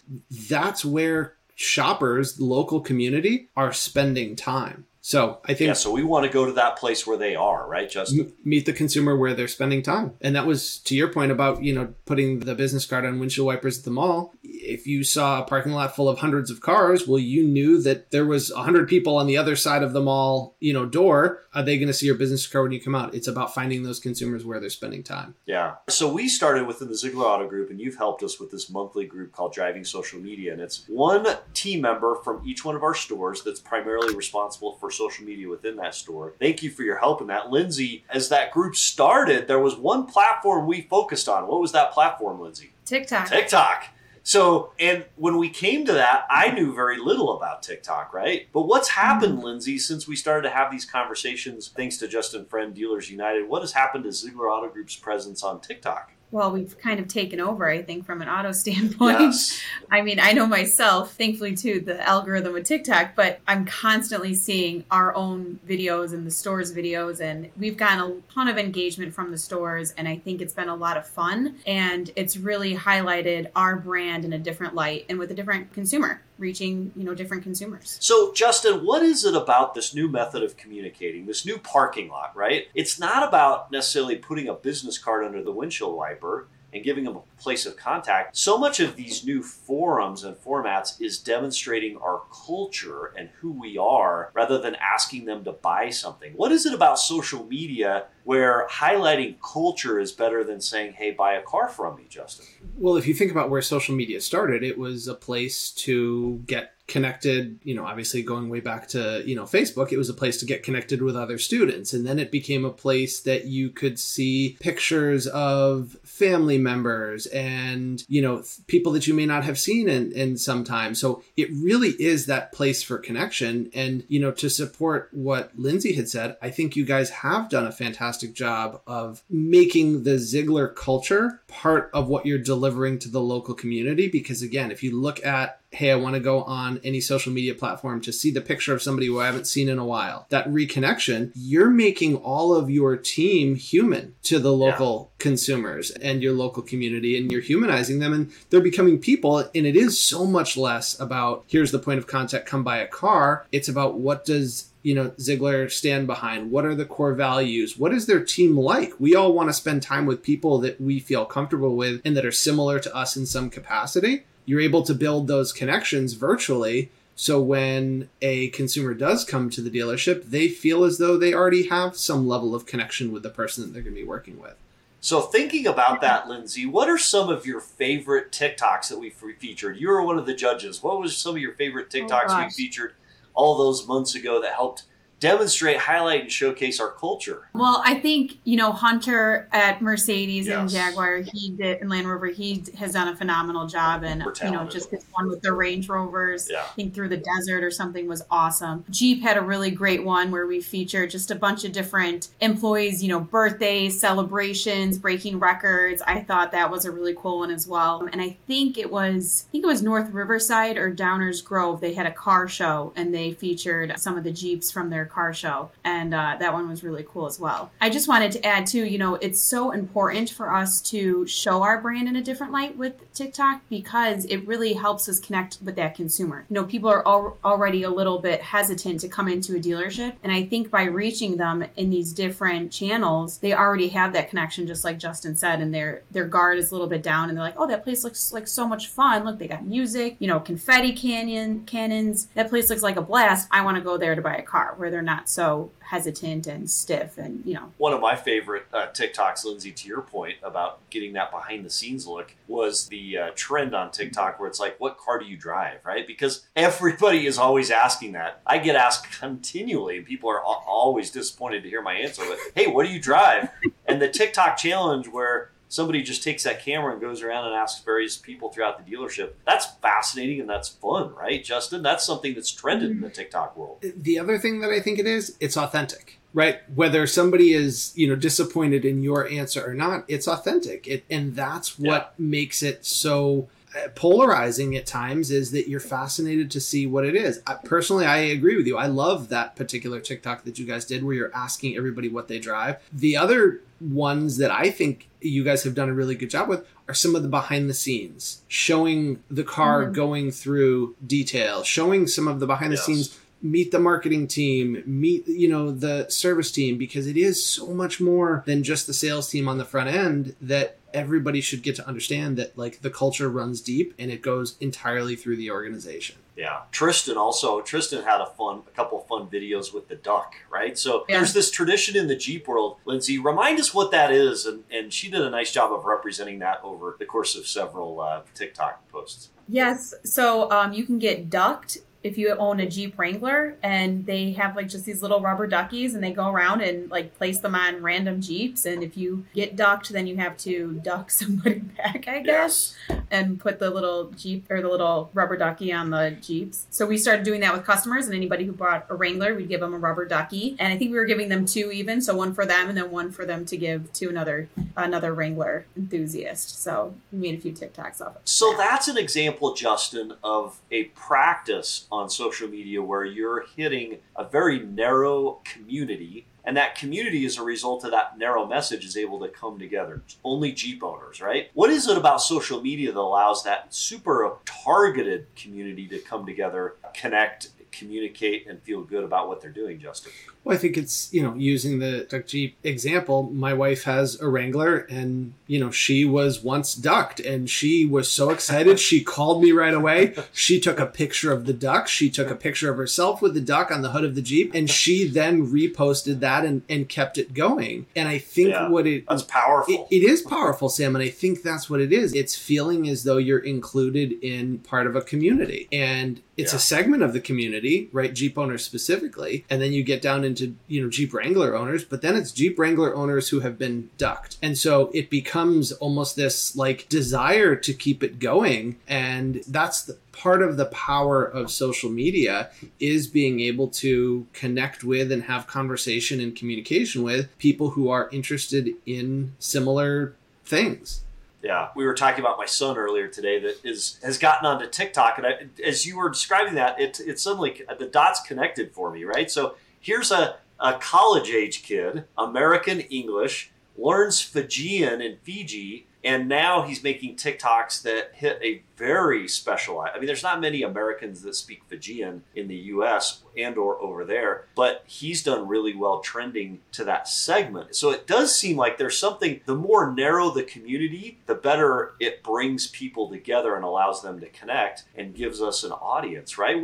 that's 0.49 0.85
where 0.85 1.35
shoppers, 1.55 2.35
the 2.37 2.45
local 2.45 2.81
community, 2.81 3.49
are 3.57 3.73
spending 3.73 4.37
time. 4.37 4.87
So 5.07 5.39
I 5.45 5.53
think 5.53 5.69
yeah. 5.69 5.75
So 5.75 5.91
we 5.91 6.03
want 6.03 6.25
to 6.25 6.33
go 6.33 6.47
to 6.47 6.53
that 6.53 6.79
place 6.79 7.07
where 7.07 7.19
they 7.19 7.37
are, 7.37 7.69
right? 7.69 7.91
Just 7.91 8.19
m- 8.19 8.33
meet 8.43 8.65
the 8.65 8.73
consumer 8.73 9.15
where 9.15 9.35
they're 9.35 9.49
spending 9.49 9.83
time, 9.83 10.15
and 10.23 10.35
that 10.35 10.47
was 10.47 10.79
to 10.79 10.97
your 10.97 11.09
point 11.09 11.31
about 11.31 11.63
you 11.63 11.75
know 11.75 11.93
putting 12.07 12.41
the 12.41 12.55
business 12.55 12.87
card 12.87 13.05
on 13.05 13.19
windshield 13.19 13.47
wipers 13.47 13.79
at 13.79 13.85
the 13.85 13.91
mall. 13.91 14.33
If 14.43 14.87
you 14.87 15.05
saw 15.05 15.43
a 15.43 15.45
parking 15.45 15.73
lot 15.73 15.95
full 15.95 16.09
of 16.09 16.21
hundreds 16.21 16.51
of 16.51 16.63
cars, 16.63 17.07
well, 17.07 17.19
you 17.19 17.47
knew 17.47 17.83
that 17.83 18.13
there 18.13 18.25
was 18.25 18.51
a 18.51 18.63
hundred 18.63 18.89
people 18.89 19.19
on 19.19 19.27
the 19.27 19.37
other 19.37 19.57
side 19.57 19.83
of 19.83 19.93
the 19.93 20.01
mall, 20.01 20.57
you 20.59 20.73
know, 20.73 20.87
door. 20.87 21.43
Are 21.55 21.63
they 21.63 21.77
going 21.77 21.89
to 21.89 21.93
see 21.93 22.07
your 22.07 22.15
business 22.15 22.47
card 22.47 22.65
when 22.65 22.73
you 22.73 22.81
come 22.81 22.95
out? 22.95 23.15
It's 23.15 23.29
about 23.29 23.55
finding 23.55 23.83
those 23.83 24.01
consumers 24.01 24.45
where 24.45 24.59
they're 24.59 24.71
spending 24.71 25.03
time. 25.03 25.35
Yeah. 25.45 25.75
So 25.89 26.11
we 26.11 26.29
started 26.29 26.67
within 26.67 26.89
the 26.89 26.95
Zeigler 26.95 27.25
Auto 27.25 27.47
Group, 27.47 27.71
and 27.71 27.79
you've 27.79 27.97
helped 27.97 28.23
us 28.23 28.41
with 28.41 28.51
this 28.51 28.71
monthly 28.71 29.05
group 29.05 29.33
called 29.33 29.53
Driving 29.53 29.85
Social 29.85 30.19
Media, 30.19 30.53
and 30.53 30.63
it's 30.63 30.87
one 30.89 31.27
team 31.53 31.83
member 31.83 32.17
from 32.25 32.41
each 32.45 32.65
one 32.65 32.75
of 32.75 32.83
our 32.83 32.95
stores 32.95 33.43
that's 33.45 33.61
primarily 33.61 34.17
responsible 34.17 34.73
for 34.81 34.91
social 34.95 35.25
media 35.25 35.49
within 35.49 35.77
that 35.77 35.95
store. 35.95 36.35
Thank 36.39 36.63
you 36.63 36.71
for 36.71 36.83
your 36.83 36.99
help 36.99 37.21
in 37.21 37.27
that. 37.29 37.51
Lindsay, 37.51 38.05
as 38.09 38.29
that 38.29 38.53
group 38.53 38.77
started, 38.77 39.49
there 39.49 39.59
was 39.59 39.77
one 39.77 40.07
platform 40.07 40.67
we 40.67 40.83
focused 40.83 41.29
on. 41.29 41.47
What 41.47 41.61
was 41.61 41.73
that 41.73 41.93
platform, 41.93 42.41
Lindsay? 42.41 42.73
TikTok. 42.85 43.29
TikTok. 43.29 43.85
So, 44.27 44.73
and 44.79 45.05
when 45.17 45.37
we 45.37 45.51
came 45.51 45.85
to 45.85 45.93
that, 45.93 46.25
I 46.31 46.51
knew 46.51 46.75
very 46.75 46.99
little 46.99 47.37
about 47.37 47.63
TikTok, 47.63 48.15
right? 48.15 48.49
But 48.55 48.63
what's 48.63 48.89
mm-hmm. 48.89 49.07
happened, 49.07 49.45
Lindsay, 49.45 49.79
since 49.79 50.09
we 50.09 50.17
started 50.17 50.49
to 50.49 50.55
have 50.55 50.73
these 50.73 50.87
conversations, 50.87 51.69
thanks 51.69 51.99
to 51.99 52.09
Justin 52.09 52.47
Friend, 52.47 52.75
Dealers 52.75 53.11
United? 53.11 53.47
What 53.47 53.61
has 53.61 53.73
happened 53.73 54.05
to 54.05 54.11
Zeigler 54.11 54.51
Auto 54.51 54.71
Group's 54.71 54.97
presence 54.97 55.43
on 55.43 55.61
TikTok? 55.61 56.13
Well, 56.35 56.51
we've 56.51 56.77
kind 56.79 56.99
of 56.99 57.07
taken 57.07 57.41
over, 57.41 57.71
I 57.71 57.81
think, 57.81 58.05
from 58.05 58.21
an 58.21 58.29
auto 58.29 58.51
standpoint. 58.65 59.21
Yes. 59.21 59.61
I 59.89 60.03
mean, 60.03 60.19
I 60.19 60.33
know 60.33 60.49
myself, 60.49 61.15
thankfully, 61.15 61.55
too, 61.55 61.79
the 61.79 62.05
algorithm 62.07 62.53
with 62.53 62.65
TikTok, 62.65 63.15
but 63.15 63.39
I'm 63.47 63.65
constantly 63.65 64.35
seeing 64.35 64.85
our 64.91 65.15
own 65.15 65.61
videos 65.67 66.13
and 66.13 66.27
the 66.27 66.33
stores' 66.33 66.75
videos, 66.75 67.21
and 67.21 67.51
we've 67.57 67.77
gotten 67.77 68.01
a 68.01 68.33
ton 68.33 68.49
of 68.49 68.59
engagement 68.59 69.15
from 69.15 69.31
the 69.31 69.39
stores, 69.39 69.95
and 69.97 70.09
I 70.09 70.17
think 70.17 70.43
it's 70.43 70.55
been 70.55 70.69
a 70.69 70.75
lot 70.75 70.97
of 70.97 71.07
fun, 71.07 71.55
and 71.69 72.11
it's 72.17 72.37
really 72.37 72.75
highlighted 72.75 73.47
our 73.55 73.77
brand 73.77 74.25
in 74.25 74.33
a 74.33 74.39
different 74.39 74.75
light 74.75 75.07
and 75.09 75.21
with 75.21 75.31
a 75.31 75.35
different 75.35 75.73
consumer 75.73 76.21
reaching 76.39 76.93
you 76.97 77.05
know 77.05 77.15
different 77.15 77.43
consumers 77.43 77.97
So, 78.01 78.33
Justin, 78.33 78.85
what 78.85 79.03
is 79.03 79.25
it 79.25 79.35
about 79.35 79.75
this 79.75 79.95
new 79.95 80.09
method 80.09 80.43
of 80.43 80.57
communicating, 80.57 81.27
this 81.27 81.47
new 81.47 81.59
parking 81.59 82.09
lot, 82.09 82.35
right? 82.37 82.67
It's 82.75 82.99
not 82.99 83.27
about 83.27 83.71
necessarily 83.71 84.17
putting 84.17 84.49
a 84.49 84.55
business 84.55 84.99
card 84.99 85.25
under 85.25 85.43
the 85.43 85.53
windshield 85.53 85.97
wiper 85.97 86.49
and 86.75 86.83
giving 86.83 87.05
them 87.05 87.17
a 87.17 87.23
place 87.41 87.65
of 87.65 87.77
contact. 87.77 88.37
So 88.37 88.59
much 88.59 88.81
of 88.81 88.97
these 88.97 89.25
new 89.25 89.43
forums 89.43 90.25
and 90.25 90.37
formats 90.37 91.01
is 91.01 91.19
demonstrating 91.19 91.97
our 91.99 92.23
culture 92.33 93.15
and 93.17 93.29
who 93.41 93.53
we 93.53 93.79
are 93.79 94.33
rather 94.35 94.59
than 94.59 94.77
asking 94.77 95.25
them 95.25 95.45
to 95.45 95.53
buy 95.53 95.91
something. 95.91 96.33
What 96.35 96.51
is 96.51 96.67
it 96.67 96.75
about 96.75 96.99
social 96.99 97.45
media 97.45 98.07
where 98.25 98.67
highlighting 98.71 99.37
culture 99.41 100.01
is 100.01 100.11
better 100.11 100.43
than 100.43 100.61
saying, 100.61 100.95
hey, 100.95 101.13
buy 101.13 101.35
a 101.35 101.43
car 101.43 101.69
from 101.69 101.97
me, 101.97 102.07
Justin? 102.09 102.47
Well, 102.77 102.97
if 102.97 103.07
you 103.07 103.15
think 103.15 103.31
about 103.31 103.51
where 103.51 103.63
social 103.63 103.95
media 103.95 104.21
started, 104.21 104.65
it 104.65 104.77
was 104.77 105.07
a 105.07 105.15
place 105.15 105.71
to 105.73 106.43
get 106.47 106.74
connected 106.87 107.59
you 107.63 107.75
know 107.75 107.85
obviously 107.85 108.23
going 108.23 108.49
way 108.49 108.61
back 108.61 108.87
to 108.87 109.23
you 109.25 109.35
know 109.35 109.45
facebook 109.45 109.91
it 109.91 109.97
was 109.97 110.11
a 110.11 110.15
place 110.15 110.39
to 110.39 110.47
get 110.47 110.63
connected 110.63 111.03
with 111.03 111.17
other 111.17 111.39
students. 111.39 111.93
And 111.93 112.07
then 112.07 112.19
it 112.19 112.31
became 112.31 112.65
a 112.65 112.71
place 112.71 113.21
that 113.21 113.47
you 113.47 113.71
could 113.71 113.99
see 113.99 114.57
pictures 114.61 115.27
of 115.29 115.97
family 116.03 116.59
members 116.59 117.27
and 117.27 118.05
you 118.09 118.23
know 118.23 118.37
th- 118.37 118.67
people 118.67 118.93
that 118.93 119.07
you 119.07 119.15
may 119.15 119.27
not 119.27 119.45
have 119.45 119.59
seen 119.59 119.89
in 119.89 120.13
in 120.13 120.37
some 120.37 120.65
time. 120.65 120.95
So 120.95 121.23
it 121.37 121.49
really 121.53 121.91
is 121.91 122.27
that 122.27 122.53
place 122.53 122.83
for 122.83 122.99
connection. 122.99 123.71
And 123.75 124.05
you 124.09 124.21
know 124.21 124.33
to 124.33 124.51
support 124.51 125.09
what 125.13 125.53
lindsay 125.57 125.95
had 125.95 126.09
said 126.09 126.37
i 126.43 126.51
think 126.51 126.77
you 126.77 126.85
guys 126.85 127.11
have 127.11 127.49
done 127.49 127.67
a 127.67 127.73
fantastic 127.73 128.35
job 128.35 128.81
of 128.87 129.23
making 129.29 130.03
the 130.05 130.13
zeigler 130.13 130.75
culture 130.75 131.41
part 131.47 131.91
of 131.93 132.09
what 132.09 132.27
you're 132.27 132.39
delivering 132.39 132.99
to 132.99 133.09
the 133.09 133.21
local 133.21 133.55
community. 133.55 134.09
Because 134.09 134.43
again 134.43 134.71
if 134.71 134.83
you 134.83 134.99
look 134.99 135.25
at 135.25 135.61
hey, 135.75 135.91
I 135.91 135.97
want 135.97 136.15
to 136.15 136.21
go 136.21 136.43
on 136.45 136.81
any 136.85 137.01
social 137.01 137.33
media 137.33 137.55
platform 137.55 138.01
to 138.03 138.13
see 138.13 138.31
the 138.31 138.41
picture 138.41 138.73
of 138.73 138.83
somebody 138.83 139.07
who 139.07 139.21
I 139.21 139.27
haven't 139.27 139.47
seen 139.47 139.69
in 139.69 139.79
a 139.79 139.85
while. 139.85 140.27
That 140.31 140.49
reconnection, 140.49 141.33
you're 141.35 141.71
making 141.71 142.17
all 142.17 142.55
of 142.55 142.71
your 142.71 142.97
team 142.97 143.57
human 143.57 144.15
to 144.25 144.39
the 144.39 144.53
local 144.53 145.11
yeah. 145.11 145.23
consumers 145.23 145.91
and 145.91 146.23
your 146.23 146.33
local 146.33 146.63
community, 146.63 147.19
and 147.19 147.31
you're 147.31 147.41
humanizing 147.41 147.99
them, 147.99 148.13
and 148.13 148.33
they're 148.51 148.61
becoming 148.61 148.99
people. 148.99 149.39
And 149.39 149.67
it 149.67 149.77
is 149.77 150.01
so 150.01 150.25
much 150.25 150.57
less 150.57 150.99
about 151.01 151.45
here's 151.49 151.73
the 151.73 151.79
point 151.79 151.99
of 151.99 152.07
contact, 152.07 152.47
come 152.47 152.65
buy 152.65 152.79
a 152.79 152.87
car. 152.87 153.47
It's 153.53 153.69
about 153.69 153.99
what 153.99 154.25
does 154.25 154.71
you 154.83 154.95
know 154.95 155.11
Zeigler 155.11 155.71
stand 155.71 156.07
behind? 156.07 156.51
What 156.51 156.65
are 156.65 156.75
the 156.75 156.85
core 156.85 157.15
values? 157.15 157.77
What 157.77 157.93
is 157.93 158.07
their 158.07 158.23
team 158.23 158.57
like? 158.57 158.93
We 159.01 159.17
all 159.17 159.33
want 159.33 159.49
to 159.49 159.55
spend 159.55 159.83
time 159.83 160.07
with 160.07 160.23
people 160.23 160.59
that 160.59 160.81
we 160.81 161.01
feel 161.01 161.25
comfortable 161.25 161.75
with 161.75 162.03
and 162.05 162.17
that 162.17 162.27
are 162.27 162.33
similar 162.33 162.79
to 162.81 162.95
us 162.95 163.17
in 163.17 163.27
some 163.27 163.51
capacity 163.51 164.25
you're 164.45 164.61
able 164.61 164.83
to 164.83 164.95
build 164.95 165.27
those 165.27 165.53
connections 165.53 166.15
virtually. 166.15 166.91
So 167.17 167.41
when 167.41 168.09
a 168.21 168.49
consumer 168.49 168.95
does 168.95 169.25
come 169.25 169.49
to 169.51 169.61
the 169.61 169.71
dealership, 169.71 170.25
they 170.25 170.49
feel 170.49 170.85
as 170.85 170.99
though 170.99 171.17
they 171.17 171.33
already 171.33 171.69
have 171.69 171.97
some 171.97 172.27
level 172.27 172.55
of 172.55 172.67
connection 172.67 173.13
with 173.13 173.23
the 173.23 173.31
person 173.31 173.65
that 173.65 173.73
they're 173.73 173.83
going 173.83 173.95
to 173.95 174.01
be 174.01 174.07
working 174.07 174.41
with. 174.41 174.57
So, 175.05 175.21
thinking 175.21 175.67
about 175.67 176.01
that, 176.01 176.29
Lindsay, 176.29 176.65
what 176.65 176.89
are 176.89 176.97
some 176.97 177.29
of 177.29 177.45
your 177.45 177.61
favorite 177.61 178.33
TikToks 178.33 178.89
that 178.89 178.99
we 178.99 179.11
featured? 179.11 179.77
You 179.77 179.89
were 179.89 180.03
one 180.03 180.19
of 180.19 180.25
the 180.25 180.35
judges. 180.35 180.83
What 180.83 180.99
was 180.99 181.15
some 181.15 181.35
of 181.35 181.43
your 181.43 181.53
favorite 181.53 181.95
oh, 181.95 181.99
TikToks 181.99 182.31
oh, 182.31 182.45
we 182.45 182.51
featured 182.51 182.95
all 183.35 183.59
those 183.59 183.87
months 183.87 184.15
ago 184.15 184.41
that 184.41 184.55
helped 184.55 184.85
demonstrate, 185.21 185.79
highlight, 185.79 186.23
and 186.23 186.33
showcase 186.33 186.81
our 186.81 186.91
culture. 186.91 187.49
Well, 187.55 187.83
I 187.85 187.99
think 188.01 188.39
you 188.45 188.57
know 188.57 188.73
Hunter 188.73 189.49
at 189.53 189.81
Mercedes 189.81 190.47
yes. 190.47 190.59
and 190.59 190.71
Jaguar, 190.71 191.23
he 191.33 191.51
did 191.51 191.81
and 191.81 191.91
Land 191.91 192.09
Rover, 192.09 192.27
he 192.27 192.65
has 192.79 192.93
done 192.93 193.09
a 193.09 193.17
phenomenal 193.17 193.67
job, 193.67 194.03
and 194.05 194.25
you 194.43 194.51
know 194.51 194.65
just 194.65 194.91
his 194.91 195.05
one 195.13 195.29
with 195.29 195.43
the 195.43 195.53
Range 195.53 195.89
Rovers, 195.89 196.49
yeah. 196.51 196.63
I 196.63 196.75
think 196.75 196.95
through 196.95 197.09
the 197.09 197.17
desert 197.17 197.65
or 197.65 197.71
something 197.71 198.07
was 198.07 198.23
awesome. 198.31 198.85
Jeep 198.91 199.23
had 199.23 199.37
a 199.37 199.43
really 199.43 199.71
great 199.71 200.05
one 200.05 200.31
where 200.31 200.47
we 200.47 200.61
featured 200.61 201.11
just 201.11 201.31
a 201.31 201.35
bunch 201.35 201.65
of 201.65 201.73
different 201.73 202.29
employees, 202.41 203.03
you 203.03 203.09
know, 203.09 203.21
birthdays, 203.21 204.01
celebrations, 204.01 204.99
breaking 204.99 205.39
records. 205.39 206.03
I 206.07 206.21
thought 206.21 206.53
that 206.53 206.71
was 206.71 206.85
a 206.85 206.91
really 206.91 207.15
cool 207.15 207.41
one 207.41 207.51
as 207.51 207.67
well, 207.67 208.09
and 208.13 208.21
I 208.21 208.37
think 208.47 208.79
it 208.79 208.91
was 208.91 209.47
I 209.49 209.53
think 209.53 209.65
it 209.65 209.69
was 209.69 209.83
North 209.83 210.11
Riverside 210.11 210.77
or 210.77 210.95
Downers 210.95 211.43
Grove. 211.43 211.81
They 211.81 211.95
had 211.95 212.07
a 212.07 212.13
car 212.13 212.49
show 212.49 212.93
and 212.97 213.15
they 213.15 213.33
featured 213.33 213.99
some 213.99 214.17
of 214.17 214.25
the 214.25 214.33
Jeeps 214.33 214.71
from 214.71 214.91
their 214.91 215.04
car 215.07 215.33
show, 215.33 215.71
and 215.85 216.15
uh, 216.15 216.37
that 216.39 216.53
one 216.53 216.69
was 216.69 216.83
really 216.83 217.05
cool 217.09 217.27
as 217.27 217.39
well. 217.39 217.71
I 217.81 217.91
just 217.91 218.09
wanted 218.09 218.33
to 218.33 218.47
add 218.47 218.67
too, 218.67 218.85
you 218.85 218.99
know, 218.99 219.17
it's 219.17 219.41
so 219.41 219.73
important 219.73 220.31
for 220.31 220.53
us 220.53 220.81
to 220.83 221.27
show 221.27 221.63
our 221.63 221.81
brand 221.81 222.09
in 222.09 222.17
a 222.17 222.23
different 222.23 222.53
light 222.53 222.77
with 222.77 223.13
TikTok 223.15 223.63
because 223.69 224.25
it 224.27 224.47
really 224.47 224.75
helps 224.75 225.09
us 225.09 225.21
connect 225.21 225.59
with 225.63 225.77
that 225.77 225.95
consumer. 225.95 226.47
You 226.49 226.55
know, 226.55 226.65
people 226.65 226.91
are 226.91 227.07
al- 227.07 227.39
already 227.45 227.83
a 227.83 227.91
little 227.91 228.19
bit 228.19 228.43
hesitant 228.43 229.01
to 229.01 229.09
come 229.09 229.29
into 229.29 229.57
a 229.57 229.61
dealership, 229.61 230.15
and 230.23 230.33
I 230.33 230.45
think 230.45 230.71
by 230.71 230.85
reaching 230.85 231.37
them 231.37 231.65
in 231.77 231.91
these 231.91 232.13
different 232.13 232.73
channels, 232.73 233.39
they 233.39 233.55
already 233.55 233.89
have 233.89 234.13
that 234.13 234.31
connection, 234.31 234.67
just 234.67 234.85
like 234.85 234.99
Justin 234.99 235.37
said, 235.37 235.61
and 235.61 235.75
their 235.75 236.03
their 236.11 236.27
guard 236.27 236.59
is 236.59 236.71
a 236.71 236.75
little 236.75 236.89
bit 236.89 237.03
down, 237.03 237.29
and 237.29 237.37
they're 237.37 237.45
like, 237.45 237.59
oh, 237.59 237.67
that 237.67 237.85
place 237.85 238.05
looks 238.05 238.33
like 238.33 238.47
so 238.47 238.67
much 238.67 238.89
fun. 238.89 239.25
Look, 239.25 239.39
they 239.39 239.49
got 239.49 239.67
music, 239.67 240.17
you 240.19 240.29
know, 240.29 240.41
confetti 240.41 240.93
canyon 240.93 241.65
cannons. 241.67 242.29
That 242.35 242.49
place 242.49 242.71
looks 242.71 242.83
like 242.83 242.97
a 242.97 243.03
blast. 243.03 243.49
I 243.51 243.63
want 243.63 243.77
to 243.77 243.83
go 243.83 243.97
there 243.97 244.15
to 244.15 244.23
buy 244.23 244.37
a 244.37 244.43
car. 244.43 244.75
Where 244.77 244.91
they're 244.95 245.03
not 245.03 245.29
so 245.29 245.73
hesitant 245.81 246.47
and 246.47 246.71
stiff 246.71 247.19
and 247.19 247.43
you 247.45 247.53
know. 247.53 247.73
One 247.79 247.93
of 247.93 248.01
my 248.01 248.15
favorite 248.15 248.67
uh, 248.73 248.87
tiktoks 248.93 249.45
lindsay 249.45 249.73
to 249.73 249.89
your 249.89 250.03
point 250.03 250.37
about 250.41 250.89
getting 250.89 251.15
that 251.15 251.33
behind 251.33 251.65
the 251.65 251.71
scenes 251.71 252.07
look 252.07 252.33
was 252.47 252.87
the 252.87 253.19
uh, 253.19 253.31
trend 253.35 253.75
on 253.75 253.91
tiktok 253.91 254.39
where 254.39 254.49
it's 254.49 254.61
like 254.61 254.79
what 254.79 254.97
car 254.97 255.19
do 255.19 255.27
you 255.27 255.37
drive 255.37 255.81
right? 255.85 256.07
Because 256.07 256.47
everybody 256.57 257.27
is 257.27 257.39
always 257.39 257.73
asking 257.73 258.13
that. 258.13 258.41
I 258.47 258.59
get 258.59 258.77
asked 258.77 259.11
continually 259.19 259.97
and 259.97 260.07
people 260.07 260.31
are 260.31 260.41
always 260.41 261.11
disappointed 261.11 261.65
to 261.65 261.69
hear 261.69 261.83
my 261.83 261.95
answer 261.95 262.23
but 262.29 262.39
hey 262.55 262.69
what 262.69 262.87
do 262.87 262.93
you 262.93 263.01
drive? 263.01 263.49
And 263.87 264.01
the 264.01 264.09
tiktok 264.09 264.57
challenge 264.57 265.09
where 265.09 265.51
somebody 265.75 266.03
just 266.03 266.23
takes 266.23 266.45
that 266.45 266.65
camera 266.65 266.93
and 266.93 267.01
goes 267.01 267.21
around 267.21 267.47
and 267.47 267.55
asks 267.55 267.83
various 267.83 268.17
people 268.17 268.49
throughout 268.51 268.85
the 268.85 268.91
dealership. 268.91 269.33
That's 269.45 269.67
fascinating 269.83 270.41
and 270.41 270.49
that's 270.49 270.69
fun, 270.69 271.13
right, 271.15 271.43
Justin? 271.43 271.83
That's 271.83 272.05
something 272.05 272.35
that's 272.35 272.53
trended 272.53 272.93
in 272.93 273.01
the 273.01 273.09
mm-hmm. 273.09 273.15
TikTok 273.15 273.57
world. 273.57 273.85
The 273.97 274.19
other 274.21 274.39
thing 274.39 274.61
that 274.61 274.71
I 274.71 274.79
think 274.79 275.01
it 275.01 275.07
is, 275.07 275.37
it's 275.41 275.57
authentic 275.57 276.21
right 276.37 276.69
whether 276.75 277.07
somebody 277.07 277.53
is 277.53 277.93
you 277.95 278.09
know 278.09 278.17
disappointed 278.17 278.85
in 278.85 279.05
your 279.05 279.29
answer 279.29 279.65
or 279.65 279.73
not 279.73 280.05
it's 280.09 280.27
authentic 280.27 280.85
it, 280.89 281.05
and 281.09 281.37
that's 281.37 281.79
what 281.79 282.13
yeah. 282.19 282.25
makes 282.27 282.61
it 282.61 282.85
so 282.85 283.49
polarizing 283.95 284.77
at 284.77 284.87
times 284.87 285.31
is 285.31 285.51
that 285.51 285.69
you're 285.69 285.81
fascinated 285.81 286.51
to 286.53 286.61
see 286.61 286.87
what 286.87 287.05
it 287.05 287.15
is. 287.15 287.41
I, 287.47 287.55
personally, 287.55 288.07
I 288.07 288.19
agree 288.19 288.57
with 288.57 288.67
you. 288.67 288.77
I 288.77 288.87
love 288.87 289.29
that 289.29 289.57
particular 289.57 290.01
TikTok 290.01 290.45
that 290.45 290.59
you 290.59 290.67
guys 290.67 290.85
did 290.85 291.05
where 291.05 291.15
you're 291.15 291.35
asking 291.35 291.77
everybody 291.77 292.09
what 292.09 292.29
they 292.29 292.39
drive. 292.39 292.77
The 292.93 293.17
other 293.17 293.61
ones 293.81 294.37
that 294.39 294.51
I 294.51 294.71
think 294.71 295.09
you 295.21 295.45
guys 295.45 295.65
have 295.65 295.75
done 295.75 295.89
a 295.89 295.95
really 295.95 296.15
good 296.15 296.31
job 296.31 296.49
with 296.49 296.67
are 296.89 296.95
some 296.95 297.15
of 297.15 297.23
the 297.23 297.29
behind 297.29 297.69
the 297.69 297.75
scenes, 297.75 298.43
showing 298.49 299.23
the 299.31 299.45
car 299.45 299.85
mm-hmm. 299.85 299.93
going 299.93 300.31
through 300.31 300.95
detail, 301.05 301.63
showing 301.63 302.07
some 302.07 302.29
of 302.29 302.41
the 302.41 302.47
behind 302.47 302.73
the 302.73 302.77
scenes 302.77 303.19
meet 303.43 303.71
the 303.73 303.79
marketing 303.79 304.27
team 304.27 304.83
meet 304.87 305.29
you 305.29 305.47
know 305.47 305.71
the 305.71 306.09
service 306.09 306.51
team 306.51 306.79
because 306.79 307.07
it 307.07 307.15
is 307.15 307.45
so 307.45 307.75
much 307.75 308.01
more 308.01 308.43
than 308.47 308.63
just 308.63 308.87
the 308.87 308.95
sales 308.95 309.29
team 309.29 309.47
on 309.47 309.59
the 309.59 309.67
front 309.67 309.87
end 309.87 310.35
that 310.41 310.79
everybody 310.95 311.41
should 311.41 311.63
get 311.63 311.77
to 311.77 311.87
understand 311.87 312.39
that 312.39 312.57
like 312.57 312.81
the 312.81 312.91
culture 312.91 313.29
runs 313.29 313.61
deep 313.61 313.93
and 313.99 314.11
it 314.11 314.23
goes 314.23 314.57
entirely 314.61 315.17
through 315.17 315.37
the 315.37 315.51
organization. 315.51 316.17
Yeah. 316.37 316.63
Tristan 316.73 317.17
also 317.17 317.61
Tristan 317.61 318.05
had 318.05 318.21
a 318.21 318.27
fun 318.27 318.63
a 318.67 318.71
couple 318.71 319.01
of 319.01 319.07
fun 319.07 319.27
videos 319.27 319.75
with 319.75 319.89
the 319.89 319.97
duck, 319.97 320.35
right? 320.51 320.79
So 320.79 321.05
yeah. 321.09 321.19
there's 321.19 321.35
this 321.35 321.51
tradition 321.51 321.97
in 321.97 322.07
the 322.07 322.17
Jeep 322.17 322.49
world. 322.49 322.79
Lindsay, 322.85 323.19
remind 323.19 323.61
us 323.61 323.75
what 323.75 323.91
that 323.91 324.11
is 324.11 324.47
and, 324.47 324.65
and 324.71 324.93
she 324.93 325.11
did 325.11 325.21
a 325.21 325.31
nice 325.31 325.53
job 325.53 325.73
of 325.73 325.85
representing 325.85 326.39
that 326.39 326.61
over 326.63 326.97
the 326.99 327.05
course 327.05 327.37
of 327.37 327.47
several 327.47 328.01
uh, 328.01 328.23
TikTok 328.35 328.89
posts. 328.89 329.31
Yes. 329.49 329.93
So 330.05 330.51
um, 330.51 330.73
you 330.73 330.85
can 330.85 330.99
get 330.99 331.29
ducked 331.29 331.79
if 332.05 332.19
you 332.19 332.29
own 332.37 332.61
a 332.61 332.69
Jeep 332.69 332.99
Wrangler 332.99 333.57
and 333.63 334.05
they 334.05 334.33
have 334.33 334.55
like 334.55 334.69
just 334.69 334.85
these 334.85 335.01
little 335.01 335.23
rubber 335.23 335.47
duckies 335.47 335.95
and 335.95 336.05
they 336.05 336.13
go 336.13 336.29
around 336.29 336.61
and 336.61 336.91
like 336.91 337.17
place 337.17 337.41
them 337.41 337.55
on 337.55 337.83
random 337.83 338.21
Jeeps. 338.21 338.67
And 338.67 338.85
if 338.85 338.95
you 338.95 339.25
get 339.35 339.57
ducked, 339.57 339.91
then 339.91 340.07
you 340.07 340.19
have 340.19 340.37
to 340.39 340.81
duck 340.85 341.11
somebody 341.11 341.61
back, 341.61 342.07
I 342.07 342.21
guess, 342.21 342.77
yes. 342.89 343.01
and 343.11 343.41
put 343.41 343.59
the 343.59 343.71
little 343.71 344.11
Jeep 344.11 344.51
or 344.51 344.61
the 344.61 344.69
little 344.69 345.11
rubber 345.15 345.39
ducky 345.39 345.73
on 345.73 345.89
the 345.89 346.17
Jeeps. 346.21 346.67
So 346.69 346.85
we 346.85 346.99
started 346.99 347.25
doing 347.25 347.41
that 347.41 347.55
with 347.55 347.65
customers 347.65 348.05
and 348.05 348.15
anybody 348.15 348.45
who 348.45 348.53
bought 348.53 348.85
a 348.91 348.95
Wrangler, 348.95 349.35
we'd 349.35 349.49
give 349.49 349.61
them 349.61 349.73
a 349.73 349.79
rubber 349.79 350.05
ducky. 350.05 350.57
And 350.59 350.75
I 350.75 350.77
think 350.77 350.91
we 350.91 350.99
were 350.99 351.07
giving 351.07 351.31
them 351.31 351.47
two 351.47 351.73
even. 351.73 352.03
So 352.03 352.15
one 352.15 352.35
for 352.35 352.45
them 352.45 352.69
and 352.69 352.77
then 352.77 352.91
one 352.91 353.13
for 353.13 353.25
them 353.25 353.47
to 353.47 353.57
give 353.57 353.91
to 353.95 354.11
another, 354.11 354.51
another 354.77 355.15
Wrangler 355.15 355.65
enthusiast. 355.75 356.63
So 356.63 356.95
we 357.11 357.19
made 357.19 357.39
a 357.39 357.41
few 357.41 357.53
TikToks 357.53 358.03
of 358.03 358.17
it. 358.17 358.23
So 358.27 358.55
that's 358.59 358.89
an 358.89 358.99
example, 358.99 359.55
Justin, 359.55 360.13
of 360.23 360.61
a 360.71 360.85
practice 360.85 361.87
on 361.95 362.11
social 362.11 362.49
media 362.49 362.83
where 362.83 363.05
you're 363.05 363.47
hitting 363.57 363.99
a 364.17 364.25
very 364.25 364.59
narrow 364.61 365.41
community 365.45 366.27
and 366.45 366.57
that 366.57 366.75
community 366.75 367.25
as 367.25 367.39
a 367.39 367.43
result 367.43 367.85
of 367.85 367.91
that 367.93 368.19
narrow 368.19 368.47
message 368.47 368.85
is 368.85 368.97
able 368.97 369.19
to 369.21 369.29
come 369.29 369.59
together. 369.59 370.03
Only 370.23 370.53
jeep 370.53 370.83
owners 370.83 371.21
right? 371.21 371.51
What 371.55 371.71
is 371.71 371.89
it 371.89 371.97
about 371.97 372.21
social 372.21 372.61
media 372.61 372.93
that 372.93 373.01
allows 373.01 373.45
that 373.45 373.73
super 373.73 374.37
targeted 374.45 375.27
community 375.37 375.87
to 375.89 375.99
come 376.01 376.27
together 376.27 376.75
connect 376.95 377.49
communicate 377.77 378.47
and 378.47 378.63
feel 378.63 378.83
good 378.83 379.05
about 379.05 379.29
what 379.29 379.41
they're 379.41 379.51
doing 379.51 379.79
justin 379.79 380.13
well, 380.45 380.55
I 380.55 380.59
think 380.59 380.77
it's, 380.77 381.13
you 381.13 381.23
know, 381.23 381.35
using 381.35 381.79
the 381.79 382.07
duck 382.09 382.27
Jeep 382.27 382.57
example, 382.63 383.31
my 383.33 383.55
wife 383.55 383.85
has 383.85 384.21
a 384.21 384.29
Wrangler 384.29 384.77
and, 384.77 385.33
you 385.47 385.59
know, 385.59 385.71
she 385.71 386.05
was 386.05 386.43
once 386.43 386.75
ducked 386.75 387.19
and 387.19 387.49
she 387.49 387.87
was 387.87 388.13
so 388.13 388.29
excited. 388.29 388.79
she 388.79 389.03
called 389.03 389.43
me 389.43 389.53
right 389.53 389.73
away. 389.73 390.15
She 390.35 390.61
took 390.61 390.79
a 390.79 390.87
picture 390.87 391.33
of 391.33 391.47
the 391.47 391.55
duck. 391.55 391.89
She 391.89 392.11
took 392.11 392.31
a 392.31 392.37
picture 392.37 392.71
of 392.71 392.77
herself 392.77 393.23
with 393.23 393.33
the 393.33 393.41
duck 393.41 393.71
on 393.71 393.81
the 393.81 393.93
hood 393.93 394.05
of 394.05 394.15
the 394.15 394.23
Jeep 394.23 394.53
and 394.55 394.69
she 394.69 395.09
then 395.09 395.47
reposted 395.51 396.21
that 396.21 396.45
and, 396.45 396.61
and 396.69 396.91
kept 396.91 397.17
it 397.17 397.33
going. 397.33 397.87
And 397.97 398.07
I 398.07 398.19
think 398.19 398.51
yeah, 398.51 398.69
what 398.69 398.87
it 398.87 399.07
that's 399.09 399.23
powerful. 399.23 399.89
It, 399.91 400.03
it 400.03 400.03
is 400.03 400.21
powerful, 400.21 400.69
Sam. 400.69 400.95
And 400.95 401.03
I 401.03 401.09
think 401.09 401.43
that's 401.43 401.71
what 401.71 401.81
it 401.81 401.91
is. 401.91 402.15
It's 402.15 402.37
feeling 402.37 402.87
as 402.87 403.05
though 403.05 403.17
you're 403.17 403.39
included 403.39 404.13
in 404.23 404.59
part 404.59 404.87
of 404.87 404.95
a 404.95 405.01
community 405.01 405.69
and 405.73 406.21
it's 406.37 406.53
yeah. 406.53 406.57
a 406.57 406.61
segment 406.61 407.03
of 407.03 407.13
the 407.13 407.21
community, 407.21 407.89
right? 407.93 408.13
Jeep 408.13 408.37
owners 408.39 408.65
specifically. 408.65 409.45
And 409.49 409.61
then 409.61 409.73
you 409.73 409.83
get 409.83 410.03
down 410.03 410.25
into, 410.25 410.57
you 410.67 410.83
know, 410.83 410.91
Jeep 410.91 411.15
Wrangler 411.15 411.55
owners, 411.55 411.85
but 411.85 412.03
then 412.03 412.17
it's 412.17 412.33
Jeep 412.33 412.59
Wrangler 412.59 412.95
owners 412.95 413.29
who 413.29 413.41
have 413.41 413.59
been 413.59 413.91
ducked. 413.99 414.37
And 414.43 414.59
so 414.59 414.91
it 414.93 415.11
becomes 415.11 415.73
almost 415.73 416.17
this 416.17 416.57
like 416.57 416.89
desire 416.89 417.57
to 417.57 417.73
keep 417.73 418.03
it 418.03 418.19
going. 418.19 418.77
And 418.89 419.43
that's 419.47 419.83
the 419.83 419.99
part 420.13 420.43
of 420.43 420.57
the 420.57 420.67
power 420.67 421.25
of 421.25 421.51
social 421.51 421.91
media 421.91 422.51
is 422.79 423.07
being 423.07 423.41
able 423.41 423.69
to 423.69 424.27
connect 424.33 424.85
with 424.85 425.11
and 425.11 425.25
have 425.25 425.47
conversation 425.47 426.21
and 426.21 426.37
communication 426.37 427.03
with 427.03 427.37
people 427.39 427.71
who 427.71 427.89
are 427.89 428.09
interested 428.11 428.71
in 428.87 429.35
similar 429.39 430.15
things. 430.45 431.03
Yeah, 431.45 431.69
we 431.77 431.85
were 431.85 431.93
talking 431.93 432.21
about 432.21 432.39
my 432.39 432.47
son 432.47 432.79
earlier 432.79 433.07
today 433.07 433.39
that 433.39 433.57
is 433.63 434.01
has 434.03 434.17
gotten 434.17 434.47
onto 434.47 434.67
TikTok, 434.67 435.19
and 435.19 435.27
I, 435.27 435.47
as 435.63 435.85
you 435.85 435.99
were 435.99 436.09
describing 436.09 436.55
that, 436.55 436.81
it 436.81 437.01
it 437.01 437.21
suddenly 437.21 437.63
the 437.79 437.85
dots 437.85 438.23
connected 438.23 438.73
for 438.73 438.91
me, 438.91 439.05
right? 439.05 439.31
So 439.31 439.57
here's 439.79 440.11
a 440.11 440.39
a 440.59 440.79
college 440.79 441.29
age 441.29 441.63
kid, 441.63 442.05
American 442.17 442.81
English, 442.81 443.51
learns 443.77 444.23
Fijian 444.23 445.03
in 445.03 445.19
Fiji, 445.23 445.87
and 446.05 446.29
now 446.29 446.63
he's 446.63 446.83
making 446.83 447.17
TikToks 447.17 447.83
that 447.83 448.11
hit 448.15 448.39
a 448.43 448.63
very 448.77 449.29
specialized. 449.29 449.93
I 449.95 449.99
mean, 449.99 450.07
there's 450.07 450.23
not 450.23 450.41
many 450.41 450.63
Americans 450.63 451.23
that 451.23 451.35
speak 451.35 451.63
Fijian 451.69 452.25
in 452.35 452.49
the 452.49 452.57
U.S. 452.57 453.23
and 453.37 453.57
or 453.57 453.81
over 453.81 454.05
there, 454.05 454.47
but 454.57 454.83
he's 454.87 455.23
done 455.23 455.47
really 455.47 455.75
well 455.75 456.01
trending 456.01 456.61
to 456.73 456.85
that 456.85 457.07
segment. 457.09 457.77
So 457.77 457.91
it 457.91 458.07
does 458.07 458.35
seem 458.35 458.57
like 458.57 458.77
there's 458.77 458.99
something. 458.99 459.41
The 459.47 459.55
more 459.55 459.93
narrow 459.93 460.31
the 460.31 460.43
community, 460.43 461.19
the 461.27 461.37
better 461.37 461.95
it 462.01 462.23
brings 462.23 462.67
people 462.67 463.09
together 463.09 463.55
and 463.55 463.65
allows 463.65 464.03
them 464.03 464.21
to 464.21 464.29
connect 464.29 464.85
and 464.97 465.15
gives 465.15 465.41
us 465.41 465.63
an 465.65 465.73
audience. 465.73 466.37
Right? 466.37 466.61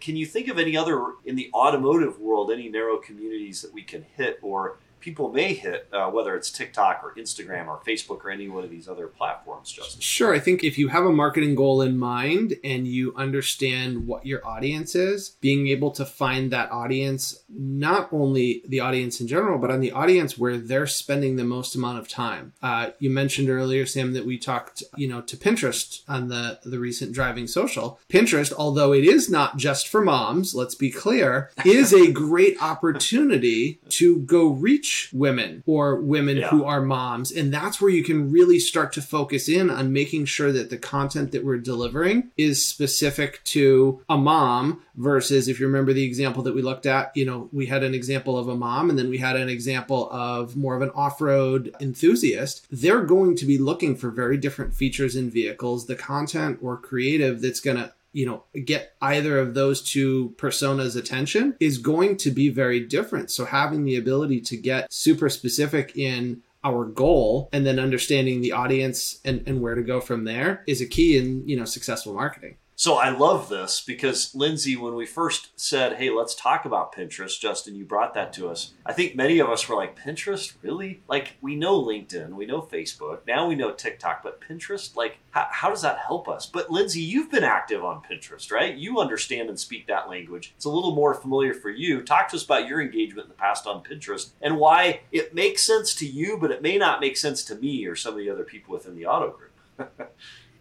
Can 0.00 0.16
you 0.16 0.26
think 0.26 0.48
of 0.48 0.58
any 0.58 0.76
other 0.76 1.12
in 1.24 1.36
the 1.36 1.50
automotive 1.54 2.20
world 2.20 2.50
any 2.50 2.68
narrow 2.68 2.98
communities 2.98 3.62
that 3.62 3.72
we 3.72 3.82
can 3.82 4.04
hit 4.16 4.38
or 4.42 4.78
people 5.04 5.30
may 5.30 5.52
hit, 5.52 5.86
uh, 5.92 6.10
whether 6.10 6.34
it's 6.34 6.50
TikTok 6.50 7.02
or 7.04 7.14
Instagram 7.14 7.68
or 7.68 7.78
Facebook 7.86 8.24
or 8.24 8.30
any 8.30 8.48
one 8.48 8.64
of 8.64 8.70
these 8.70 8.88
other 8.88 9.06
platforms, 9.06 9.70
Justin? 9.70 10.00
Sure. 10.00 10.32
I 10.32 10.38
think 10.38 10.64
if 10.64 10.78
you 10.78 10.88
have 10.88 11.04
a 11.04 11.12
marketing 11.12 11.54
goal 11.54 11.82
in 11.82 11.98
mind 11.98 12.54
and 12.64 12.88
you 12.88 13.14
understand 13.14 14.06
what 14.06 14.24
your 14.24 14.44
audience 14.46 14.94
is, 14.94 15.36
being 15.42 15.68
able 15.68 15.90
to 15.90 16.06
find 16.06 16.50
that 16.50 16.72
audience, 16.72 17.44
not 17.50 18.08
only 18.12 18.62
the 18.66 18.80
audience 18.80 19.20
in 19.20 19.28
general, 19.28 19.58
but 19.58 19.70
on 19.70 19.80
the 19.80 19.92
audience 19.92 20.38
where 20.38 20.56
they're 20.56 20.86
spending 20.86 21.36
the 21.36 21.44
most 21.44 21.74
amount 21.74 21.98
of 21.98 22.08
time. 22.08 22.54
Uh, 22.62 22.90
you 22.98 23.10
mentioned 23.10 23.50
earlier, 23.50 23.84
Sam, 23.84 24.14
that 24.14 24.24
we 24.24 24.38
talked, 24.38 24.82
you 24.96 25.06
know, 25.06 25.20
to 25.20 25.36
Pinterest 25.36 26.00
on 26.08 26.28
the 26.28 26.60
the 26.64 26.78
recent 26.78 27.12
driving 27.12 27.46
social. 27.46 28.00
Pinterest, 28.08 28.54
although 28.56 28.94
it 28.94 29.04
is 29.04 29.28
not 29.28 29.58
just 29.58 29.86
for 29.86 30.00
moms, 30.00 30.54
let's 30.54 30.74
be 30.74 30.90
clear, 30.90 31.50
is 31.64 31.92
a 31.92 32.10
great 32.10 32.56
opportunity 32.62 33.80
to 33.90 34.20
go 34.20 34.48
reach 34.48 34.93
women 35.12 35.62
or 35.66 36.00
women 36.00 36.38
yeah. 36.38 36.48
who 36.48 36.64
are 36.64 36.80
moms. 36.80 37.30
And 37.30 37.52
that's 37.52 37.80
where 37.80 37.90
you 37.90 38.04
can 38.04 38.30
really 38.30 38.58
start 38.58 38.92
to 38.94 39.02
focus 39.02 39.48
in 39.48 39.70
on 39.70 39.92
making 39.92 40.26
sure 40.26 40.52
that 40.52 40.70
the 40.70 40.78
content 40.78 41.32
that 41.32 41.44
we're 41.44 41.58
delivering 41.58 42.30
is 42.36 42.66
specific 42.66 43.42
to 43.44 44.02
a 44.08 44.16
mom 44.16 44.82
versus 44.96 45.48
if 45.48 45.58
you 45.58 45.66
remember 45.66 45.92
the 45.92 46.04
example 46.04 46.42
that 46.42 46.54
we 46.54 46.62
looked 46.62 46.86
at, 46.86 47.16
you 47.16 47.24
know, 47.24 47.48
we 47.52 47.66
had 47.66 47.82
an 47.82 47.94
example 47.94 48.38
of 48.38 48.48
a 48.48 48.56
mom 48.56 48.90
and 48.90 48.98
then 48.98 49.08
we 49.08 49.18
had 49.18 49.36
an 49.36 49.48
example 49.48 50.08
of 50.10 50.56
more 50.56 50.76
of 50.76 50.82
an 50.82 50.90
off 50.90 51.20
road 51.20 51.74
enthusiast. 51.80 52.66
They're 52.70 53.02
going 53.02 53.36
to 53.36 53.46
be 53.46 53.58
looking 53.58 53.96
for 53.96 54.10
very 54.10 54.36
different 54.36 54.74
features 54.74 55.16
in 55.16 55.30
vehicles. 55.30 55.86
The 55.86 55.96
content 55.96 56.58
or 56.62 56.76
creative 56.76 57.40
that's 57.40 57.60
going 57.60 57.76
to 57.76 57.92
you 58.14 58.24
know 58.24 58.44
get 58.64 58.94
either 59.02 59.38
of 59.38 59.52
those 59.52 59.82
two 59.82 60.34
personas 60.38 60.96
attention 60.96 61.54
is 61.60 61.76
going 61.76 62.16
to 62.18 62.30
be 62.30 62.48
very 62.48 62.80
different. 62.80 63.30
So 63.30 63.44
having 63.44 63.84
the 63.84 63.96
ability 63.96 64.40
to 64.42 64.56
get 64.56 64.90
super 64.90 65.28
specific 65.28 65.96
in 65.96 66.42
our 66.64 66.86
goal 66.86 67.50
and 67.52 67.66
then 67.66 67.78
understanding 67.78 68.40
the 68.40 68.52
audience 68.52 69.20
and, 69.24 69.46
and 69.46 69.60
where 69.60 69.74
to 69.74 69.82
go 69.82 70.00
from 70.00 70.24
there 70.24 70.64
is 70.66 70.80
a 70.80 70.86
key 70.86 71.18
in 71.18 71.46
you 71.46 71.56
know 71.56 71.66
successful 71.66 72.14
marketing 72.14 72.56
So 72.76 72.96
I 72.96 73.10
love 73.10 73.48
this 73.48 73.80
because 73.80 74.34
Lindsay, 74.34 74.74
when 74.74 74.96
we 74.96 75.06
first 75.06 75.50
said, 75.54 75.94
"Hey, 75.94 76.10
let's 76.10 76.34
talk 76.34 76.64
about 76.64 76.92
Pinterest," 76.92 77.38
Justin, 77.38 77.76
you 77.76 77.84
brought 77.84 78.14
that 78.14 78.32
to 78.32 78.48
us. 78.48 78.72
I 78.84 78.92
think 78.92 79.14
many 79.14 79.38
of 79.38 79.48
us 79.48 79.68
were 79.68 79.76
like, 79.76 79.96
"Pinterest, 79.96 80.54
really? 80.60 81.00
Like 81.06 81.36
we 81.40 81.54
know 81.54 81.80
LinkedIn, 81.80 82.30
we 82.30 82.46
know 82.46 82.62
Facebook, 82.62 83.20
now 83.28 83.46
we 83.46 83.54
know 83.54 83.70
TikTok, 83.70 84.24
but 84.24 84.40
Pinterest, 84.40 84.96
like 84.96 85.18
how, 85.30 85.46
how 85.52 85.70
does 85.70 85.82
that 85.82 86.00
help 86.00 86.28
us?" 86.28 86.46
But 86.46 86.68
Lindsay, 86.68 87.00
you've 87.00 87.30
been 87.30 87.44
active 87.44 87.84
on 87.84 88.02
Pinterest, 88.02 88.50
right? 88.50 88.76
You 88.76 88.98
understand 88.98 89.48
and 89.48 89.58
speak 89.58 89.86
that 89.86 90.08
language. 90.08 90.52
It's 90.56 90.64
a 90.64 90.70
little 90.70 90.96
more 90.96 91.14
familiar 91.14 91.54
for 91.54 91.70
you. 91.70 92.02
Talk 92.02 92.28
to 92.30 92.36
us 92.36 92.44
about 92.44 92.66
your 92.66 92.82
engagement 92.82 93.26
in 93.26 93.28
the 93.28 93.34
past 93.34 93.68
on 93.68 93.84
Pinterest 93.84 94.30
and 94.42 94.58
why 94.58 95.02
it 95.12 95.32
makes 95.32 95.62
sense 95.62 95.94
to 95.94 96.06
you, 96.06 96.38
but 96.40 96.50
it 96.50 96.60
may 96.60 96.76
not 96.76 97.00
make 97.00 97.16
sense 97.16 97.44
to 97.44 97.54
me 97.54 97.86
or 97.86 97.94
some 97.94 98.14
of 98.14 98.18
the 98.18 98.30
other 98.30 98.44
people 98.44 98.72
within 98.72 98.96
the 98.96 99.06
auto 99.06 99.30
group. 99.30 99.52